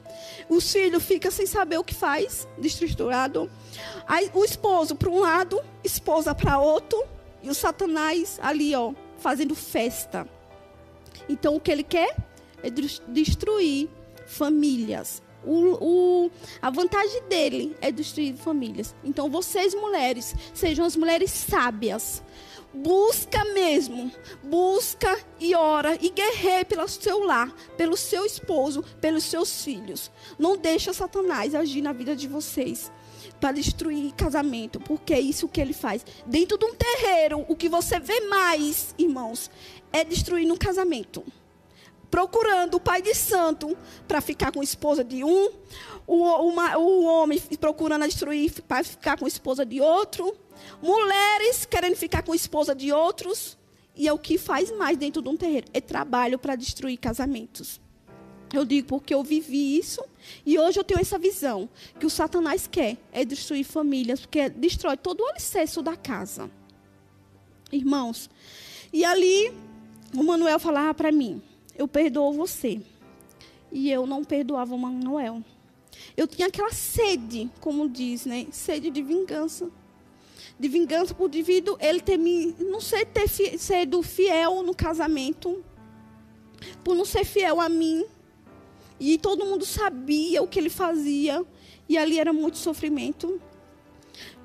Os 0.48 0.72
filhos 0.72 1.04
ficam 1.04 1.30
sem 1.30 1.46
saber 1.46 1.78
o 1.78 1.84
que 1.84 1.94
faz, 1.94 2.48
destruturado. 2.58 3.50
Aí, 4.06 4.30
o 4.34 4.44
esposo 4.44 4.96
para 4.96 5.08
um 5.08 5.20
lado, 5.20 5.60
esposa 5.84 6.34
para 6.34 6.58
outro, 6.58 7.02
e 7.42 7.48
o 7.48 7.54
Satanás 7.54 8.38
ali, 8.42 8.74
ó, 8.74 8.92
fazendo 9.18 9.54
festa. 9.54 10.28
Então, 11.28 11.56
o 11.56 11.60
que 11.60 11.70
ele 11.70 11.84
quer 11.84 12.16
é 12.62 12.70
destruir 12.70 13.88
famílias. 14.26 15.22
O, 15.44 16.24
o, 16.26 16.30
a 16.60 16.70
vantagem 16.70 17.22
dele 17.28 17.76
é 17.80 17.90
destruir 17.90 18.34
famílias. 18.36 18.94
Então, 19.02 19.28
vocês, 19.28 19.74
mulheres, 19.74 20.34
sejam 20.54 20.84
as 20.84 20.96
mulheres 20.96 21.30
sábias. 21.30 22.22
Busca 22.74 23.44
mesmo, 23.46 24.10
busca 24.42 25.18
e 25.38 25.54
ora 25.54 25.98
e 26.00 26.08
guerreie 26.08 26.64
pelo 26.64 26.88
seu 26.88 27.22
lar, 27.22 27.52
pelo 27.76 27.96
seu 27.96 28.24
esposo, 28.24 28.82
pelos 29.00 29.24
seus 29.24 29.62
filhos. 29.62 30.10
Não 30.38 30.56
deixa 30.56 30.92
Satanás 30.92 31.54
agir 31.54 31.82
na 31.82 31.92
vida 31.92 32.16
de 32.16 32.26
vocês 32.26 32.90
para 33.38 33.52
destruir 33.52 34.12
casamento, 34.14 34.80
porque 34.80 35.12
é 35.12 35.20
isso 35.20 35.48
que 35.48 35.60
ele 35.60 35.74
faz. 35.74 36.04
Dentro 36.24 36.56
de 36.56 36.64
um 36.64 36.74
terreiro, 36.74 37.44
o 37.48 37.54
que 37.54 37.68
você 37.68 38.00
vê 38.00 38.20
mais, 38.20 38.94
irmãos, 38.98 39.50
é 39.92 40.02
destruir 40.02 40.50
um 40.50 40.56
casamento 40.56 41.22
procurando 42.12 42.74
o 42.74 42.80
pai 42.80 43.00
de 43.00 43.14
santo 43.14 43.74
para 44.06 44.20
ficar 44.20 44.52
com 44.52 44.60
a 44.60 44.64
esposa 44.64 45.02
de 45.02 45.24
um, 45.24 45.50
o, 46.06 46.16
o 46.16 47.04
homem 47.04 47.40
procurando 47.60 48.04
destruir 48.04 48.62
para 48.62 48.84
ficar 48.84 49.18
com 49.18 49.24
a 49.24 49.28
esposa 49.28 49.64
de 49.64 49.80
outro, 49.80 50.36
mulheres 50.82 51.64
querendo 51.64 51.96
ficar 51.96 52.22
com 52.22 52.32
a 52.32 52.36
esposa 52.36 52.74
de 52.74 52.92
outros, 52.92 53.58
e 53.94 54.08
é 54.08 54.12
o 54.12 54.18
que 54.18 54.38
faz 54.38 54.70
mais 54.76 54.96
dentro 54.96 55.20
de 55.20 55.28
um 55.28 55.36
terreiro, 55.36 55.66
é 55.72 55.80
trabalho 55.80 56.38
para 56.38 56.56
destruir 56.56 56.96
casamentos. 56.98 57.80
Eu 58.52 58.66
digo 58.66 58.86
porque 58.86 59.14
eu 59.14 59.22
vivi 59.22 59.78
isso 59.78 60.04
e 60.44 60.58
hoje 60.58 60.78
eu 60.78 60.84
tenho 60.84 61.00
essa 61.00 61.18
visão 61.18 61.68
que 61.98 62.04
o 62.04 62.10
Satanás 62.10 62.66
quer 62.66 62.98
é 63.10 63.24
destruir 63.24 63.64
famílias, 63.64 64.20
porque 64.20 64.50
destrói 64.50 64.96
todo 64.96 65.20
o 65.20 65.26
alicerce 65.26 65.80
da 65.82 65.96
casa. 65.96 66.50
Irmãos, 67.72 68.28
e 68.92 69.06
ali 69.06 69.50
o 70.14 70.22
Manuel 70.22 70.58
falava 70.60 70.92
para 70.92 71.10
mim: 71.10 71.42
eu 71.76 71.88
perdoo 71.88 72.32
você. 72.32 72.80
E 73.70 73.90
eu 73.90 74.06
não 74.06 74.22
perdoava 74.22 74.74
o 74.74 74.78
Manuel. 74.78 75.42
Eu 76.16 76.26
tinha 76.26 76.48
aquela 76.48 76.72
sede, 76.72 77.50
como 77.60 77.88
diz, 77.88 78.26
né? 78.26 78.46
Sede 78.50 78.90
de 78.90 79.02
vingança. 79.02 79.70
De 80.58 80.68
vingança 80.68 81.14
por 81.14 81.28
devido 81.28 81.76
ele 81.80 82.00
ter 82.00 82.16
me, 82.16 82.54
não 82.58 82.80
sei, 82.80 83.04
ter 83.04 83.28
sido 83.28 84.02
fiel 84.02 84.62
no 84.62 84.74
casamento. 84.74 85.64
Por 86.84 86.94
não 86.94 87.04
ser 87.04 87.24
fiel 87.24 87.60
a 87.60 87.68
mim. 87.68 88.04
E 89.00 89.18
todo 89.18 89.44
mundo 89.44 89.64
sabia 89.64 90.42
o 90.42 90.46
que 90.46 90.58
ele 90.58 90.70
fazia. 90.70 91.44
E 91.88 91.98
ali 91.98 92.18
era 92.18 92.32
muito 92.32 92.58
sofrimento. 92.58 93.40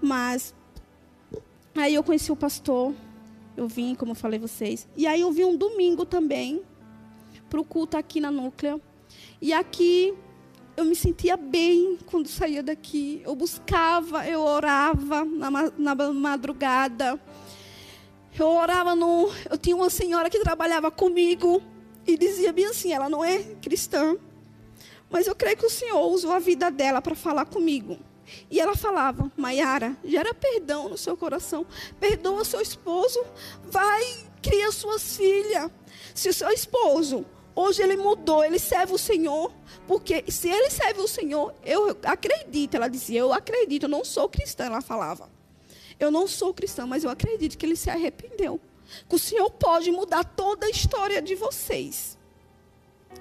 Mas 0.01 0.53
aí 1.75 1.93
eu 1.93 2.03
conheci 2.03 2.31
o 2.31 2.35
pastor. 2.35 2.93
Eu 3.55 3.67
vim, 3.67 3.95
como 3.95 4.11
eu 4.11 4.15
falei 4.15 4.39
vocês. 4.39 4.87
E 4.95 5.05
aí 5.05 5.21
eu 5.21 5.31
vi 5.31 5.43
um 5.43 5.55
domingo 5.55 6.05
também 6.05 6.61
para 7.49 7.59
o 7.59 7.63
culto 7.63 7.97
aqui 7.97 8.19
na 8.19 8.31
Núclea. 8.31 8.79
E 9.41 9.53
aqui 9.53 10.13
eu 10.77 10.85
me 10.85 10.95
sentia 10.95 11.35
bem 11.35 11.97
quando 12.05 12.29
saía 12.29 12.61
daqui. 12.61 13.19
Eu 13.25 13.35
buscava, 13.35 14.27
eu 14.27 14.41
orava 14.41 15.25
na, 15.25 15.49
na 15.75 15.95
madrugada. 16.13 17.19
Eu 18.37 18.47
orava 18.47 18.95
no. 18.95 19.27
Eu 19.49 19.57
tinha 19.57 19.75
uma 19.75 19.89
senhora 19.89 20.29
que 20.29 20.39
trabalhava 20.39 20.91
comigo 20.91 21.63
e 22.05 22.15
dizia 22.15 22.53
bem 22.53 22.67
assim: 22.67 22.93
ela 22.93 23.09
não 23.09 23.25
é 23.25 23.39
cristã, 23.59 24.15
mas 25.09 25.25
eu 25.25 25.33
creio 25.33 25.57
que 25.57 25.65
o 25.65 25.69
Senhor 25.69 25.99
usou 26.11 26.31
a 26.31 26.37
vida 26.37 26.69
dela 26.69 27.01
para 27.01 27.15
falar 27.15 27.45
comigo. 27.45 27.97
E 28.51 28.59
ela 28.59 28.75
falava: 28.75 29.31
Maiara, 29.35 29.97
gera 30.05 30.31
perdão 30.31 30.89
no 30.89 30.97
seu 30.97 31.17
coração, 31.17 31.65
perdoa 31.99 32.45
seu 32.45 32.61
esposo, 32.61 33.19
vai, 33.63 34.03
cria 34.43 34.71
suas 34.71 35.17
filhas. 35.17 35.71
Se 36.13 36.29
o 36.29 36.33
seu 36.33 36.51
esposo 36.51 37.25
Hoje 37.59 37.81
ele 37.81 37.97
mudou, 37.97 38.45
ele 38.45 38.59
serve 38.59 38.93
o 38.93 38.99
Senhor, 38.99 39.51
porque 39.87 40.23
se 40.27 40.47
ele 40.47 40.69
serve 40.69 41.01
o 41.01 41.07
Senhor, 41.07 41.55
eu 41.65 41.97
acredito, 42.03 42.75
ela 42.75 42.87
dizia, 42.87 43.21
eu 43.21 43.33
acredito, 43.33 43.83
eu 43.85 43.89
não 43.89 44.05
sou 44.05 44.29
cristã, 44.29 44.65
ela 44.65 44.79
falava. 44.79 45.27
Eu 45.99 46.11
não 46.11 46.27
sou 46.27 46.53
cristã, 46.53 46.85
mas 46.85 47.03
eu 47.03 47.09
acredito 47.09 47.57
que 47.57 47.65
ele 47.65 47.75
se 47.75 47.89
arrependeu. 47.89 48.61
Que 49.09 49.15
o 49.15 49.17
Senhor 49.17 49.49
pode 49.49 49.89
mudar 49.89 50.23
toda 50.23 50.67
a 50.67 50.69
história 50.69 51.19
de 51.19 51.33
vocês. 51.33 52.15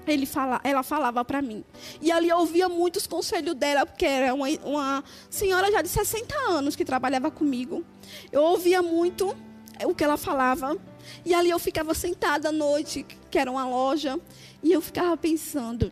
Ele 0.05 0.27
fala, 0.27 0.61
ela 0.63 0.83
falava 0.83 1.25
para 1.25 1.41
mim. 1.41 1.65
E 1.99 2.11
ali 2.11 2.29
eu 2.29 2.37
ouvia 2.37 2.69
muitos 2.69 3.07
conselhos 3.07 3.55
dela, 3.55 3.87
porque 3.87 4.05
era 4.05 4.35
uma, 4.35 4.47
uma 4.63 5.03
senhora 5.31 5.71
já 5.71 5.81
de 5.81 5.89
60 5.89 6.37
anos 6.47 6.75
que 6.75 6.85
trabalhava 6.85 7.31
comigo. 7.31 7.83
Eu 8.31 8.43
ouvia 8.43 8.83
muito 8.83 9.35
o 9.83 9.95
que 9.95 10.03
ela 10.03 10.15
falava. 10.15 10.77
E 11.25 11.33
ali 11.33 11.49
eu 11.49 11.59
ficava 11.59 11.93
sentada 11.93 12.49
à 12.49 12.51
noite, 12.51 13.05
que 13.29 13.37
era 13.37 13.51
uma 13.51 13.67
loja, 13.67 14.19
e 14.63 14.71
eu 14.71 14.81
ficava 14.81 15.15
pensando: 15.17 15.91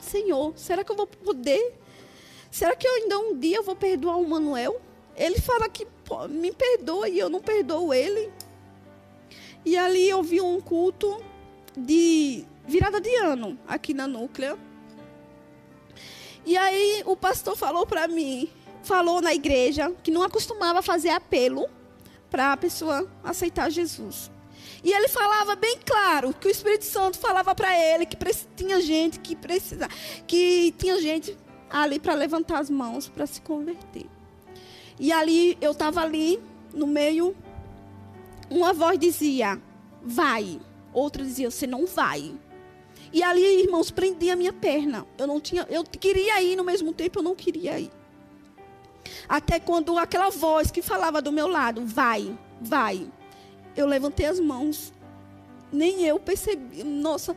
Senhor, 0.00 0.52
será 0.56 0.84
que 0.84 0.92
eu 0.92 0.96
vou 0.96 1.06
poder? 1.06 1.74
Será 2.50 2.74
que 2.74 2.86
eu 2.86 2.92
ainda 2.94 3.18
um 3.18 3.38
dia 3.38 3.62
vou 3.62 3.76
perdoar 3.76 4.16
o 4.16 4.28
Manuel? 4.28 4.80
Ele 5.16 5.40
fala 5.40 5.68
que 5.68 5.86
me 6.30 6.52
perdoa 6.52 7.08
e 7.08 7.18
eu 7.18 7.28
não 7.28 7.40
perdoo 7.40 7.92
ele. 7.92 8.32
E 9.64 9.76
ali 9.76 10.08
eu 10.08 10.22
vi 10.22 10.40
um 10.40 10.60
culto 10.60 11.22
de 11.76 12.44
virada 12.66 13.00
de 13.00 13.14
ano 13.16 13.58
aqui 13.66 13.92
na 13.92 14.06
Núclea. 14.06 14.56
E 16.46 16.56
aí 16.56 17.02
o 17.04 17.16
pastor 17.16 17.56
falou 17.56 17.86
para 17.86 18.08
mim, 18.08 18.48
falou 18.82 19.20
na 19.20 19.34
igreja 19.34 19.92
que 20.02 20.10
não 20.10 20.22
acostumava 20.22 20.80
fazer 20.80 21.10
apelo 21.10 21.68
para 22.30 22.52
a 22.52 22.56
pessoa 22.56 23.10
aceitar 23.22 23.70
Jesus. 23.70 24.30
E 24.82 24.92
ele 24.92 25.08
falava 25.08 25.56
bem 25.56 25.78
claro 25.84 26.32
que 26.32 26.46
o 26.46 26.50
Espírito 26.50 26.84
Santo 26.84 27.18
falava 27.18 27.54
para 27.54 27.76
ele 27.76 28.06
que 28.06 28.16
tinha 28.56 28.80
gente 28.80 29.18
que 29.18 29.34
precisa, 29.34 29.88
que 30.26 30.72
tinha 30.78 31.00
gente 31.00 31.36
ali 31.68 31.98
para 31.98 32.14
levantar 32.14 32.60
as 32.60 32.70
mãos 32.70 33.08
para 33.08 33.26
se 33.26 33.40
converter. 33.40 34.06
E 34.98 35.12
ali 35.12 35.58
eu 35.60 35.72
estava 35.72 36.00
ali 36.00 36.40
no 36.72 36.86
meio, 36.86 37.36
uma 38.48 38.72
voz 38.72 38.98
dizia: 38.98 39.60
"Vai", 40.02 40.60
outra 40.92 41.24
dizia: 41.24 41.50
"Você 41.50 41.66
não 41.66 41.84
vai". 41.86 42.34
E 43.12 43.22
ali, 43.22 43.62
irmãos, 43.62 43.90
prendia 43.90 44.34
a 44.34 44.36
minha 44.36 44.52
perna. 44.52 45.06
Eu 45.16 45.26
não 45.26 45.40
tinha, 45.40 45.66
eu 45.70 45.82
queria 45.82 46.42
ir 46.42 46.56
no 46.56 46.64
mesmo 46.64 46.92
tempo, 46.92 47.18
eu 47.18 47.22
não 47.22 47.34
queria 47.34 47.80
ir. 47.80 47.90
Até 49.26 49.58
quando 49.58 49.96
aquela 49.96 50.30
voz 50.30 50.70
que 50.70 50.82
falava 50.82 51.22
do 51.22 51.32
meu 51.32 51.48
lado, 51.48 51.86
vai, 51.86 52.38
vai 52.60 53.10
eu 53.80 53.86
levantei 53.86 54.26
as 54.26 54.40
mãos. 54.40 54.92
Nem 55.72 56.04
eu 56.04 56.18
percebi. 56.18 56.82
Nossa, 56.82 57.36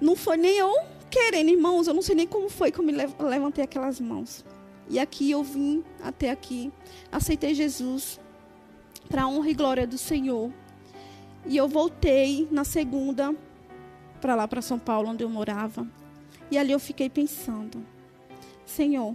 não 0.00 0.16
foi 0.16 0.36
nem 0.36 0.56
eu 0.58 0.72
querendo, 1.10 1.50
irmãos. 1.50 1.86
Eu 1.86 1.94
não 1.94 2.02
sei 2.02 2.14
nem 2.14 2.26
como 2.26 2.48
foi 2.48 2.70
que 2.70 2.78
eu 2.78 2.84
me 2.84 2.92
levantei 2.92 3.64
aquelas 3.64 4.00
mãos. 4.00 4.44
E 4.88 4.98
aqui 4.98 5.30
eu 5.30 5.42
vim 5.42 5.84
até 6.02 6.30
aqui. 6.30 6.72
Aceitei 7.10 7.54
Jesus 7.54 8.20
para 9.08 9.22
a 9.22 9.28
honra 9.28 9.50
e 9.50 9.54
glória 9.54 9.86
do 9.86 9.98
Senhor. 9.98 10.50
E 11.46 11.56
eu 11.56 11.68
voltei 11.68 12.48
na 12.50 12.64
segunda 12.64 13.34
para 14.20 14.34
lá 14.34 14.48
para 14.48 14.62
São 14.62 14.78
Paulo, 14.78 15.10
onde 15.10 15.22
eu 15.22 15.28
morava. 15.28 15.86
E 16.50 16.56
ali 16.56 16.72
eu 16.72 16.78
fiquei 16.78 17.10
pensando: 17.10 17.84
Senhor, 18.64 19.14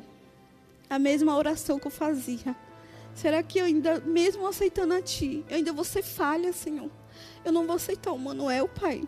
a 0.90 1.00
mesma 1.00 1.36
oração 1.36 1.80
que 1.80 1.88
eu 1.88 1.92
fazia 1.92 2.56
Será 3.14 3.44
que 3.44 3.60
eu 3.60 3.66
ainda, 3.66 4.00
mesmo 4.00 4.48
aceitando 4.48 4.94
a 4.94 5.02
Ti, 5.02 5.44
eu 5.50 5.58
ainda 5.58 5.74
vou 5.74 5.84
ser 5.84 6.04
falha, 6.04 6.54
Senhor? 6.54 6.90
Eu 7.44 7.52
não 7.52 7.66
vou 7.66 7.76
aceitar 7.76 8.12
o 8.12 8.18
Manuel, 8.18 8.68
Pai. 8.68 9.04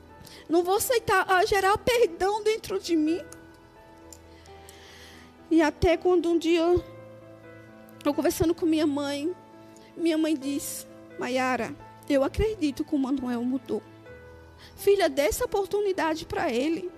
Não 0.49 0.63
vou 0.63 0.75
aceitar 0.75 1.29
a 1.29 1.45
gerar 1.45 1.77
perdão 1.77 2.43
dentro 2.43 2.79
de 2.79 2.95
mim. 2.95 3.21
E 5.49 5.61
até 5.61 5.97
quando 5.97 6.29
um 6.29 6.37
dia 6.37 6.61
eu, 6.61 8.13
conversando 8.13 8.53
com 8.55 8.65
minha 8.65 8.87
mãe, 8.87 9.33
minha 9.95 10.17
mãe 10.17 10.35
disse: 10.35 10.85
Maiara, 11.19 11.75
eu 12.09 12.23
acredito 12.23 12.83
que 12.83 12.95
o 12.95 12.97
Manuel 12.97 13.43
mudou. 13.43 13.81
Filha, 14.75 15.09
dê 15.09 15.23
essa 15.23 15.45
oportunidade 15.45 16.25
para 16.25 16.51
ele. 16.51 16.91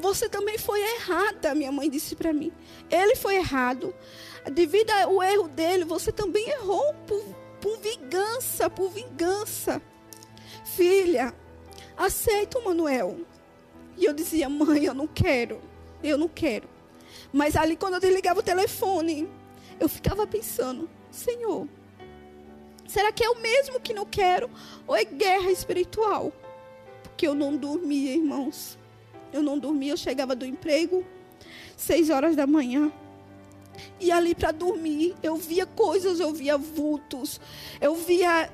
Você 0.00 0.28
também 0.28 0.58
foi 0.58 0.80
errada, 0.80 1.54
minha 1.54 1.72
mãe 1.72 1.88
disse 1.88 2.14
para 2.14 2.32
mim. 2.32 2.52
Ele 2.90 3.16
foi 3.16 3.36
errado 3.36 3.94
devido 4.52 4.90
ao 4.90 5.22
erro 5.22 5.48
dele, 5.48 5.84
você 5.84 6.12
também 6.12 6.48
errou 6.48 6.94
por, 7.06 7.22
por 7.60 7.78
vingança, 7.78 8.70
por 8.70 8.90
vingança. 8.90 9.82
Filha, 10.64 11.34
aceita 11.96 12.58
o 12.58 12.64
Manuel. 12.64 13.18
E 13.96 14.04
eu 14.04 14.12
dizia, 14.12 14.48
mãe, 14.48 14.84
eu 14.84 14.94
não 14.94 15.06
quero, 15.06 15.60
eu 16.02 16.16
não 16.16 16.28
quero. 16.28 16.68
Mas 17.32 17.56
ali 17.56 17.76
quando 17.76 17.94
eu 17.94 18.00
desligava 18.00 18.40
o 18.40 18.42
telefone, 18.42 19.28
eu 19.80 19.88
ficava 19.88 20.26
pensando, 20.26 20.88
Senhor, 21.10 21.66
Será 22.88 23.12
que 23.12 23.22
é 23.22 23.28
o 23.28 23.38
mesmo 23.38 23.78
que 23.78 23.92
não 23.92 24.06
quero? 24.06 24.50
Ou 24.86 24.96
é 24.96 25.04
guerra 25.04 25.50
espiritual? 25.50 26.32
Porque 27.02 27.28
eu 27.28 27.34
não 27.34 27.54
dormia, 27.54 28.14
irmãos. 28.14 28.77
Eu 29.32 29.42
não 29.42 29.58
dormia, 29.58 29.92
eu 29.92 29.96
chegava 29.96 30.34
do 30.34 30.44
emprego, 30.44 31.04
seis 31.76 32.10
horas 32.10 32.34
da 32.34 32.46
manhã. 32.46 32.92
E 34.00 34.10
ali 34.10 34.34
para 34.34 34.50
dormir, 34.50 35.14
eu 35.22 35.36
via 35.36 35.66
coisas, 35.66 36.20
eu 36.20 36.32
via 36.32 36.58
vultos, 36.58 37.40
eu 37.80 37.94
via 37.94 38.50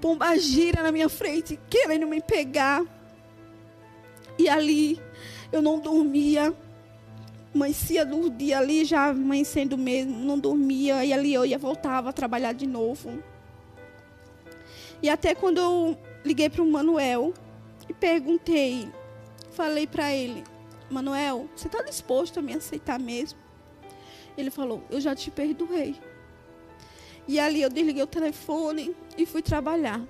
pomba 0.00 0.36
gira 0.36 0.82
na 0.82 0.92
minha 0.92 1.08
frente, 1.08 1.58
querendo 1.68 2.06
me 2.06 2.20
pegar. 2.20 2.84
E 4.38 4.48
ali 4.48 5.00
eu 5.52 5.62
não 5.62 5.78
dormia. 5.78 6.54
Amanhecia 7.54 8.04
do 8.04 8.28
dia 8.28 8.58
ali, 8.58 8.84
já 8.84 9.08
amanhecendo 9.08 9.78
mesmo, 9.78 10.18
não 10.18 10.38
dormia. 10.38 11.04
E 11.04 11.12
ali 11.12 11.32
eu 11.32 11.44
ia 11.46 11.58
voltava 11.58 12.10
a 12.10 12.12
trabalhar 12.12 12.52
de 12.52 12.66
novo. 12.66 13.22
E 15.02 15.08
até 15.08 15.34
quando 15.34 15.58
eu 15.58 15.98
liguei 16.24 16.50
para 16.50 16.62
o 16.62 16.70
Manuel 16.70 17.32
e 17.88 17.94
perguntei, 17.94 18.88
falei 19.56 19.86
para 19.86 20.12
ele, 20.12 20.44
Manuel, 20.90 21.48
você 21.56 21.66
está 21.66 21.82
disposto 21.82 22.38
a 22.38 22.42
me 22.42 22.52
aceitar 22.52 23.00
mesmo? 23.00 23.38
Ele 24.36 24.50
falou, 24.50 24.84
eu 24.90 25.00
já 25.00 25.16
te 25.16 25.30
perdoei. 25.30 25.96
E 27.26 27.40
ali 27.40 27.62
eu 27.62 27.70
desliguei 27.70 28.02
o 28.02 28.06
telefone 28.06 28.94
e 29.16 29.24
fui 29.24 29.40
trabalhar. 29.40 30.00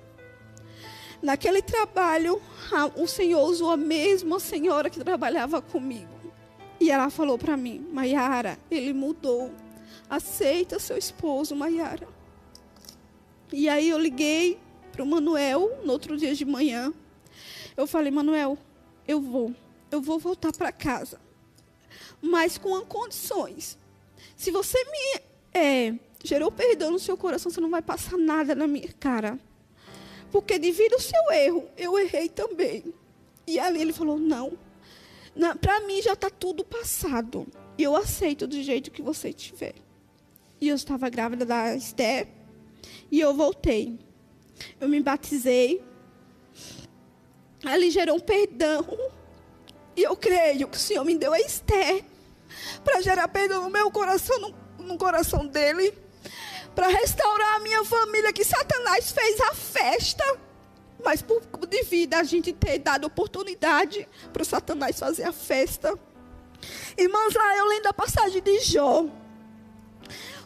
Naquele 1.21 1.61
trabalho, 1.61 2.41
o 2.95 3.07
Senhor 3.07 3.41
usou 3.41 3.71
a 3.71 3.77
mesma 3.77 4.37
senhora 4.39 4.89
que 4.89 4.99
trabalhava 4.99 5.61
comigo. 5.61 6.15
E 6.79 6.91
ela 6.91 7.09
falou 7.09 7.37
para 7.37 7.55
mim, 7.57 7.87
Maiara, 7.91 8.59
ele 8.69 8.93
mudou. 8.93 9.51
Aceita 10.09 10.77
seu 10.77 10.97
esposo, 10.97 11.55
Maiara. 11.55 12.07
E 13.51 13.67
aí 13.69 13.89
eu 13.89 13.97
liguei 13.97 14.59
para 14.91 15.01
o 15.01 15.07
Manuel 15.07 15.79
no 15.83 15.93
outro 15.93 16.17
dia 16.17 16.35
de 16.35 16.45
manhã. 16.45 16.93
Eu 17.75 17.87
falei, 17.87 18.11
Manuel, 18.11 18.57
eu 19.07 19.21
vou, 19.21 19.55
eu 19.89 20.01
vou 20.01 20.19
voltar 20.19 20.51
para 20.51 20.71
casa, 20.71 21.19
mas 22.21 22.57
com 22.57 22.81
condições. 22.81 23.77
Se 24.35 24.51
você 24.51 24.77
me 24.83 25.21
é, 25.53 25.95
gerou 26.23 26.51
perdão 26.51 26.91
no 26.91 26.99
seu 26.99 27.17
coração, 27.17 27.51
você 27.51 27.61
não 27.61 27.69
vai 27.69 27.81
passar 27.81 28.17
nada 28.17 28.53
na 28.53 28.67
minha 28.67 28.93
cara. 28.99 29.39
Porque 30.31 30.59
devido 30.59 30.93
ao 30.93 30.99
seu 30.99 31.31
erro, 31.31 31.69
eu 31.77 31.97
errei 31.97 32.27
também. 32.27 32.93
E 33.45 33.57
ali 33.57 33.81
ele 33.81 33.93
falou: 33.93 34.19
não, 34.19 34.57
para 35.61 35.81
mim 35.81 36.01
já 36.01 36.13
está 36.13 36.29
tudo 36.29 36.63
passado. 36.63 37.47
E 37.77 37.83
eu 37.83 37.95
aceito 37.95 38.47
do 38.47 38.61
jeito 38.61 38.91
que 38.91 39.01
você 39.01 39.31
tiver. 39.31 39.75
E 40.59 40.67
eu 40.67 40.75
estava 40.75 41.09
grávida 41.09 41.45
da 41.45 41.75
Esther. 41.75 42.27
E 43.11 43.19
eu 43.19 43.33
voltei. 43.33 43.97
Eu 44.79 44.89
me 44.89 44.99
batizei. 44.99 45.83
Ali 47.65 47.89
gerou 47.89 48.17
um 48.17 48.19
perdão. 48.19 48.85
E 49.95 50.03
eu 50.03 50.15
creio 50.15 50.67
que 50.67 50.77
o 50.77 50.79
Senhor 50.79 51.03
me 51.03 51.17
deu 51.17 51.33
a 51.33 51.39
Esther 51.39 52.03
para 52.83 53.01
gerar 53.01 53.27
perdão 53.27 53.63
no 53.63 53.69
meu 53.69 53.89
coração, 53.89 54.39
no, 54.39 54.55
no 54.83 54.97
coração 54.97 55.45
dele, 55.45 55.97
para 56.75 56.87
restaurar 56.87 57.55
a 57.55 57.59
minha 57.59 57.83
família, 57.83 58.31
que 58.31 58.43
Satanás 58.43 59.11
fez 59.11 59.41
a 59.41 59.53
festa. 59.55 60.23
Mas 61.03 61.21
por 61.21 61.41
devido 61.67 62.15
a 62.15 62.23
gente 62.23 62.53
ter 62.53 62.79
dado 62.79 63.05
oportunidade 63.05 64.07
para 64.31 64.41
o 64.41 64.45
Satanás 64.45 64.99
fazer 64.99 65.23
a 65.23 65.33
festa. 65.33 65.97
Irmãos, 66.97 67.33
lá 67.33 67.57
eu 67.57 67.65
lendo 67.65 67.87
a 67.87 67.93
passagem 67.93 68.41
de 68.41 68.59
Jó. 68.61 69.05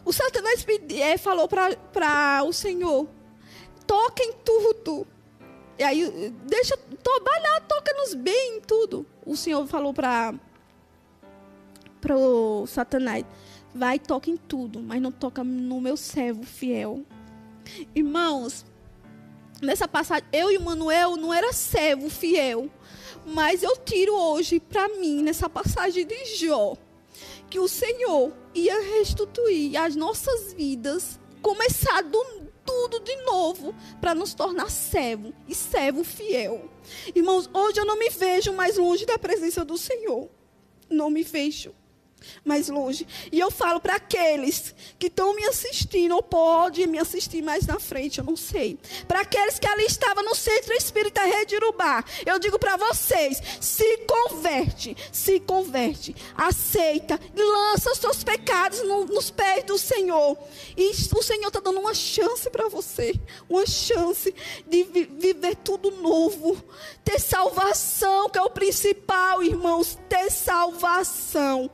O 0.04 0.12
Satanás 0.12 0.64
é, 0.98 1.16
falou 1.16 1.48
para 1.48 2.42
o 2.44 2.52
Senhor: 2.52 3.08
toca 3.86 4.22
em 4.22 4.32
tudo. 4.44 5.06
E 5.78 5.82
aí, 5.82 6.32
deixa, 6.46 6.76
trabalhar, 7.02 7.60
toca-nos 7.62 8.14
bem 8.14 8.56
em 8.56 8.60
tudo. 8.60 9.06
O 9.24 9.36
Senhor 9.36 9.66
falou 9.66 9.92
para 9.92 10.34
pro 12.00 12.66
Satanás: 12.66 13.24
vai, 13.74 13.98
toca 13.98 14.30
em 14.30 14.36
tudo, 14.36 14.82
mas 14.82 15.00
não 15.00 15.10
toca 15.10 15.42
no 15.42 15.80
meu 15.80 15.96
servo 15.96 16.42
fiel. 16.42 17.02
Irmãos, 17.94 18.66
nessa 19.62 19.88
passagem, 19.88 20.26
eu 20.32 20.50
e 20.50 20.58
o 20.58 20.62
Manuel 20.62 21.16
não 21.16 21.32
era 21.32 21.52
servo 21.52 22.10
fiel, 22.10 22.68
mas 23.24 23.62
eu 23.62 23.76
tiro 23.78 24.14
hoje 24.14 24.60
para 24.60 24.88
mim, 24.88 25.22
nessa 25.22 25.48
passagem 25.48 26.04
de 26.04 26.36
Jó, 26.36 26.76
que 27.48 27.58
o 27.58 27.68
Senhor 27.68 28.32
ia 28.54 28.80
restituir 28.98 29.76
as 29.76 29.94
nossas 29.94 30.52
vidas, 30.52 31.20
começar 31.40 32.02
do, 32.02 32.41
tudo 32.64 33.00
de 33.00 33.16
novo 33.24 33.74
para 34.00 34.14
nos 34.14 34.34
tornar 34.34 34.70
servo 34.70 35.32
e 35.48 35.54
servo 35.54 36.04
fiel. 36.04 36.68
Irmãos, 37.14 37.48
hoje 37.52 37.80
eu 37.80 37.84
não 37.84 37.98
me 37.98 38.10
vejo 38.10 38.52
mais 38.52 38.76
longe 38.76 39.06
da 39.06 39.18
presença 39.18 39.64
do 39.64 39.76
Senhor. 39.76 40.28
Não 40.88 41.10
me 41.10 41.22
vejo 41.22 41.74
mais 42.44 42.68
longe. 42.68 43.06
E 43.30 43.38
eu 43.38 43.50
falo 43.50 43.80
para 43.80 43.96
aqueles 43.96 44.74
que 44.98 45.06
estão 45.06 45.34
me 45.34 45.44
assistindo, 45.44 46.14
ou 46.14 46.22
podem 46.22 46.86
me 46.86 46.98
assistir 46.98 47.42
mais 47.42 47.66
na 47.66 47.78
frente, 47.78 48.18
eu 48.18 48.24
não 48.24 48.36
sei. 48.36 48.78
Para 49.06 49.20
aqueles 49.20 49.58
que 49.58 49.66
ali 49.66 49.84
estavam 49.84 50.24
no 50.24 50.34
centro 50.34 50.72
espírita 50.74 51.24
Rede 51.24 51.56
Urubá, 51.56 52.04
eu 52.24 52.38
digo 52.38 52.58
para 52.58 52.76
vocês: 52.76 53.40
se 53.60 53.98
converte, 53.98 54.96
se 55.10 55.40
converte, 55.40 56.14
aceita, 56.36 57.18
lança 57.34 57.90
os 57.90 57.98
seus 57.98 58.22
pecados 58.24 58.82
no, 58.82 59.04
nos 59.06 59.30
pés 59.30 59.64
do 59.64 59.78
Senhor. 59.78 60.36
E 60.76 60.90
o 61.14 61.22
Senhor 61.22 61.48
está 61.48 61.60
dando 61.60 61.80
uma 61.80 61.94
chance 61.94 62.48
para 62.50 62.68
você, 62.68 63.14
uma 63.48 63.66
chance 63.66 64.34
de 64.66 64.82
vi 64.84 65.04
viver 65.04 65.56
tudo 65.56 65.90
novo, 65.90 66.62
ter 67.04 67.20
salvação, 67.20 68.28
que 68.28 68.38
é 68.38 68.42
o 68.42 68.50
principal, 68.50 69.42
irmãos, 69.42 69.98
ter 70.08 70.30
salvação. 70.30 71.70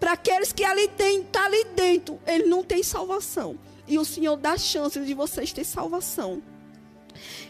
Para 0.00 0.12
aqueles 0.12 0.50
que 0.50 0.64
ali 0.64 0.88
tem, 0.88 1.22
tá 1.22 1.44
ali 1.44 1.62
dentro, 1.76 2.18
ele 2.26 2.46
não 2.46 2.64
tem 2.64 2.82
salvação. 2.82 3.58
E 3.86 3.98
o 3.98 4.04
Senhor 4.04 4.36
dá 4.36 4.56
chance 4.56 4.98
de 4.98 5.12
vocês 5.12 5.52
ter 5.52 5.64
salvação. 5.64 6.42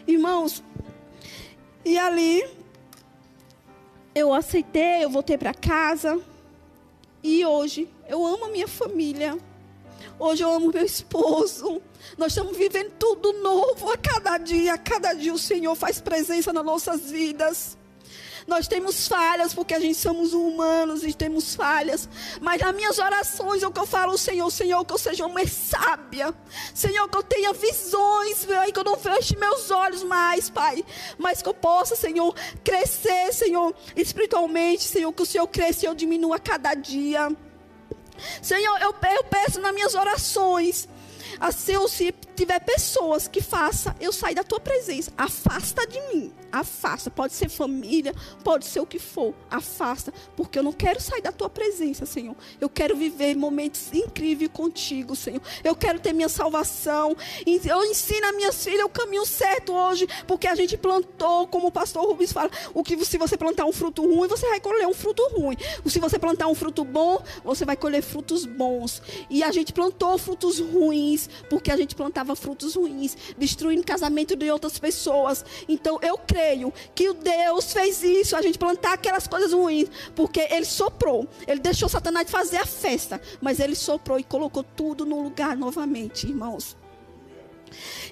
Irmãos, 0.05 0.61
e 1.85 1.97
ali 1.97 2.43
eu 4.13 4.33
aceitei, 4.33 5.05
eu 5.05 5.09
voltei 5.09 5.37
para 5.37 5.53
casa. 5.53 6.21
E 7.23 7.45
hoje 7.45 7.87
eu 8.09 8.25
amo 8.25 8.45
a 8.45 8.49
minha 8.49 8.67
família. 8.67 9.37
Hoje 10.19 10.43
eu 10.43 10.51
amo 10.51 10.71
meu 10.73 10.83
esposo. 10.83 11.81
Nós 12.17 12.33
estamos 12.33 12.57
vivendo 12.57 12.91
tudo 12.99 13.31
novo 13.33 13.89
a 13.89 13.97
cada 13.97 14.37
dia. 14.37 14.73
A 14.73 14.77
cada 14.77 15.13
dia 15.13 15.33
o 15.33 15.37
Senhor 15.37 15.73
faz 15.75 16.01
presença 16.01 16.51
nas 16.51 16.65
nossas 16.65 17.09
vidas. 17.09 17.77
Nós 18.47 18.67
temos 18.67 19.07
falhas 19.07 19.53
porque 19.53 19.73
a 19.73 19.79
gente 19.79 19.95
somos 19.95 20.33
humanos 20.33 21.03
e 21.03 21.13
temos 21.13 21.55
falhas. 21.55 22.09
Mas 22.39 22.61
nas 22.61 22.75
minhas 22.75 22.99
orações, 22.99 23.63
é 23.63 23.67
o 23.67 23.71
que 23.71 23.79
eu 23.79 23.85
falo, 23.85 24.17
Senhor, 24.17 24.49
Senhor, 24.49 24.83
que 24.85 24.93
eu 24.93 24.97
seja 24.97 25.25
uma 25.25 25.45
sábia. 25.47 26.33
Senhor, 26.73 27.07
que 27.09 27.17
eu 27.17 27.23
tenha 27.23 27.53
visões, 27.53 28.45
que 28.45 28.79
eu 28.79 28.83
não 28.83 28.97
feche 28.97 29.35
meus 29.37 29.71
olhos 29.71 30.03
mais, 30.03 30.49
Pai. 30.49 30.83
Mas 31.17 31.41
que 31.41 31.49
eu 31.49 31.53
possa, 31.53 31.95
Senhor, 31.95 32.35
crescer, 32.63 33.33
Senhor, 33.33 33.73
espiritualmente, 33.95 34.83
Senhor, 34.83 35.11
que 35.13 35.23
o 35.23 35.25
Senhor 35.25 35.47
cresça 35.47 35.85
e 35.85 35.87
eu 35.87 35.95
diminua 35.95 36.37
a 36.37 36.39
cada 36.39 36.73
dia. 36.73 37.35
Senhor, 38.41 38.77
eu, 38.81 38.93
eu 39.15 39.23
peço 39.23 39.59
nas 39.59 39.73
minhas 39.73 39.95
orações 39.95 40.87
Assim, 41.39 41.87
se 41.87 42.13
tiver 42.41 42.59
pessoas 42.59 43.27
que 43.27 43.39
faça 43.39 43.95
eu 43.99 44.11
sair 44.11 44.33
da 44.33 44.43
tua 44.43 44.59
presença, 44.59 45.13
afasta 45.15 45.85
de 45.85 46.01
mim. 46.07 46.33
Afasta, 46.51 47.09
pode 47.09 47.33
ser 47.33 47.47
família, 47.49 48.13
pode 48.43 48.65
ser 48.65 48.79
o 48.79 48.85
que 48.85 48.97
for, 48.97 49.33
afasta, 49.49 50.11
porque 50.35 50.57
eu 50.57 50.63
não 50.63 50.73
quero 50.73 50.99
sair 50.99 51.21
da 51.21 51.31
tua 51.31 51.49
presença, 51.49 52.05
Senhor. 52.05 52.35
Eu 52.59 52.67
quero 52.67 52.95
viver 52.95 53.35
momentos 53.35 53.93
incríveis 53.93 54.49
contigo, 54.51 55.15
Senhor. 55.15 55.41
Eu 55.63 55.75
quero 55.75 55.99
ter 55.99 56.13
minha 56.13 56.27
salvação. 56.27 57.15
Eu 57.45 57.85
ensino 57.85 58.25
a 58.25 58.31
minhas 58.33 58.63
filhas 58.63 58.85
o 58.85 58.89
caminho 58.89 59.25
certo 59.25 59.71
hoje, 59.73 60.07
porque 60.25 60.47
a 60.47 60.55
gente 60.55 60.75
plantou, 60.75 61.47
como 61.47 61.67
o 61.67 61.71
pastor 61.71 62.05
Rubens 62.05 62.33
fala, 62.33 62.49
o 62.73 62.83
que 62.83 62.97
se 63.05 63.17
você 63.17 63.37
plantar 63.37 63.65
um 63.65 63.71
fruto 63.71 64.01
ruim, 64.01 64.27
você 64.27 64.49
vai 64.49 64.59
colher 64.59 64.87
um 64.87 64.93
fruto 64.93 65.23
ruim. 65.29 65.55
Se 65.85 65.99
você 65.99 66.17
plantar 66.17 66.47
um 66.47 66.55
fruto 66.55 66.83
bom, 66.83 67.23
você 67.43 67.65
vai 67.65 67.77
colher 67.77 68.01
frutos 68.01 68.45
bons. 68.45 69.01
E 69.29 69.43
a 69.43 69.51
gente 69.51 69.71
plantou 69.71 70.17
frutos 70.17 70.59
ruins, 70.59 71.29
porque 71.49 71.71
a 71.71 71.77
gente 71.77 71.95
plantava 71.95 72.30
frutos 72.35 72.75
ruins, 72.75 73.15
destruindo 73.37 73.83
casamento 73.83 74.35
de 74.35 74.49
outras 74.49 74.77
pessoas. 74.79 75.43
Então 75.67 75.99
eu 76.01 76.17
creio 76.17 76.73
que 76.95 77.09
o 77.09 77.13
Deus 77.13 77.73
fez 77.73 78.03
isso, 78.03 78.35
a 78.35 78.41
gente 78.41 78.57
plantar 78.57 78.93
aquelas 78.93 79.27
coisas 79.27 79.53
ruins, 79.53 79.89
porque 80.15 80.47
ele 80.49 80.65
soprou. 80.65 81.27
Ele 81.47 81.59
deixou 81.59 81.89
Satanás 81.89 82.29
fazer 82.29 82.57
a 82.57 82.65
festa, 82.65 83.21
mas 83.39 83.59
ele 83.59 83.75
soprou 83.75 84.19
e 84.19 84.23
colocou 84.23 84.63
tudo 84.63 85.05
no 85.05 85.21
lugar 85.21 85.55
novamente, 85.55 86.27
irmãos. 86.27 86.80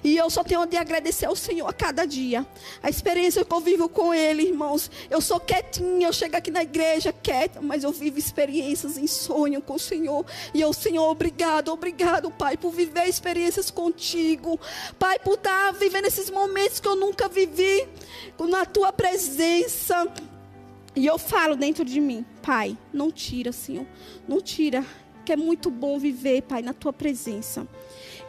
E 0.02 0.16
eu 0.16 0.28
só 0.30 0.42
tenho 0.42 0.64
de 0.66 0.76
agradecer 0.76 1.26
ao 1.26 1.36
Senhor 1.36 1.66
a 1.66 1.72
cada 1.72 2.04
dia. 2.04 2.46
A 2.82 2.88
experiência 2.88 3.44
que 3.44 3.54
eu 3.54 3.60
vivo 3.60 3.88
com 3.88 4.12
Ele, 4.14 4.42
irmãos. 4.42 4.90
Eu 5.10 5.20
sou 5.20 5.40
quietinha, 5.40 6.08
eu 6.08 6.12
chego 6.12 6.36
aqui 6.36 6.50
na 6.50 6.62
igreja 6.62 7.12
quieta, 7.12 7.60
mas 7.60 7.84
eu 7.84 7.92
vivo 7.92 8.18
experiências 8.18 8.96
em 8.96 9.06
sonho 9.06 9.60
com 9.60 9.74
o 9.74 9.78
Senhor. 9.78 10.24
E 10.54 10.60
eu, 10.60 10.72
Senhor, 10.72 11.08
obrigado, 11.08 11.68
obrigado, 11.72 12.30
Pai, 12.30 12.56
por 12.56 12.70
viver 12.70 13.08
experiências 13.08 13.70
contigo. 13.70 14.58
Pai, 14.98 15.18
por 15.18 15.34
estar 15.34 15.72
vivendo 15.72 16.06
esses 16.06 16.30
momentos 16.30 16.80
que 16.80 16.88
eu 16.88 16.96
nunca 16.96 17.28
vivi 17.28 17.86
na 18.38 18.64
tua 18.64 18.92
presença. 18.92 20.06
E 20.94 21.06
eu 21.06 21.18
falo 21.18 21.54
dentro 21.54 21.84
de 21.84 22.00
mim, 22.00 22.24
Pai, 22.42 22.76
não 22.92 23.12
tira, 23.12 23.52
Senhor, 23.52 23.86
não 24.26 24.40
tira, 24.40 24.84
que 25.24 25.32
é 25.32 25.36
muito 25.36 25.70
bom 25.70 25.98
viver, 25.98 26.42
Pai, 26.42 26.62
na 26.62 26.72
tua 26.72 26.92
presença. 26.92 27.66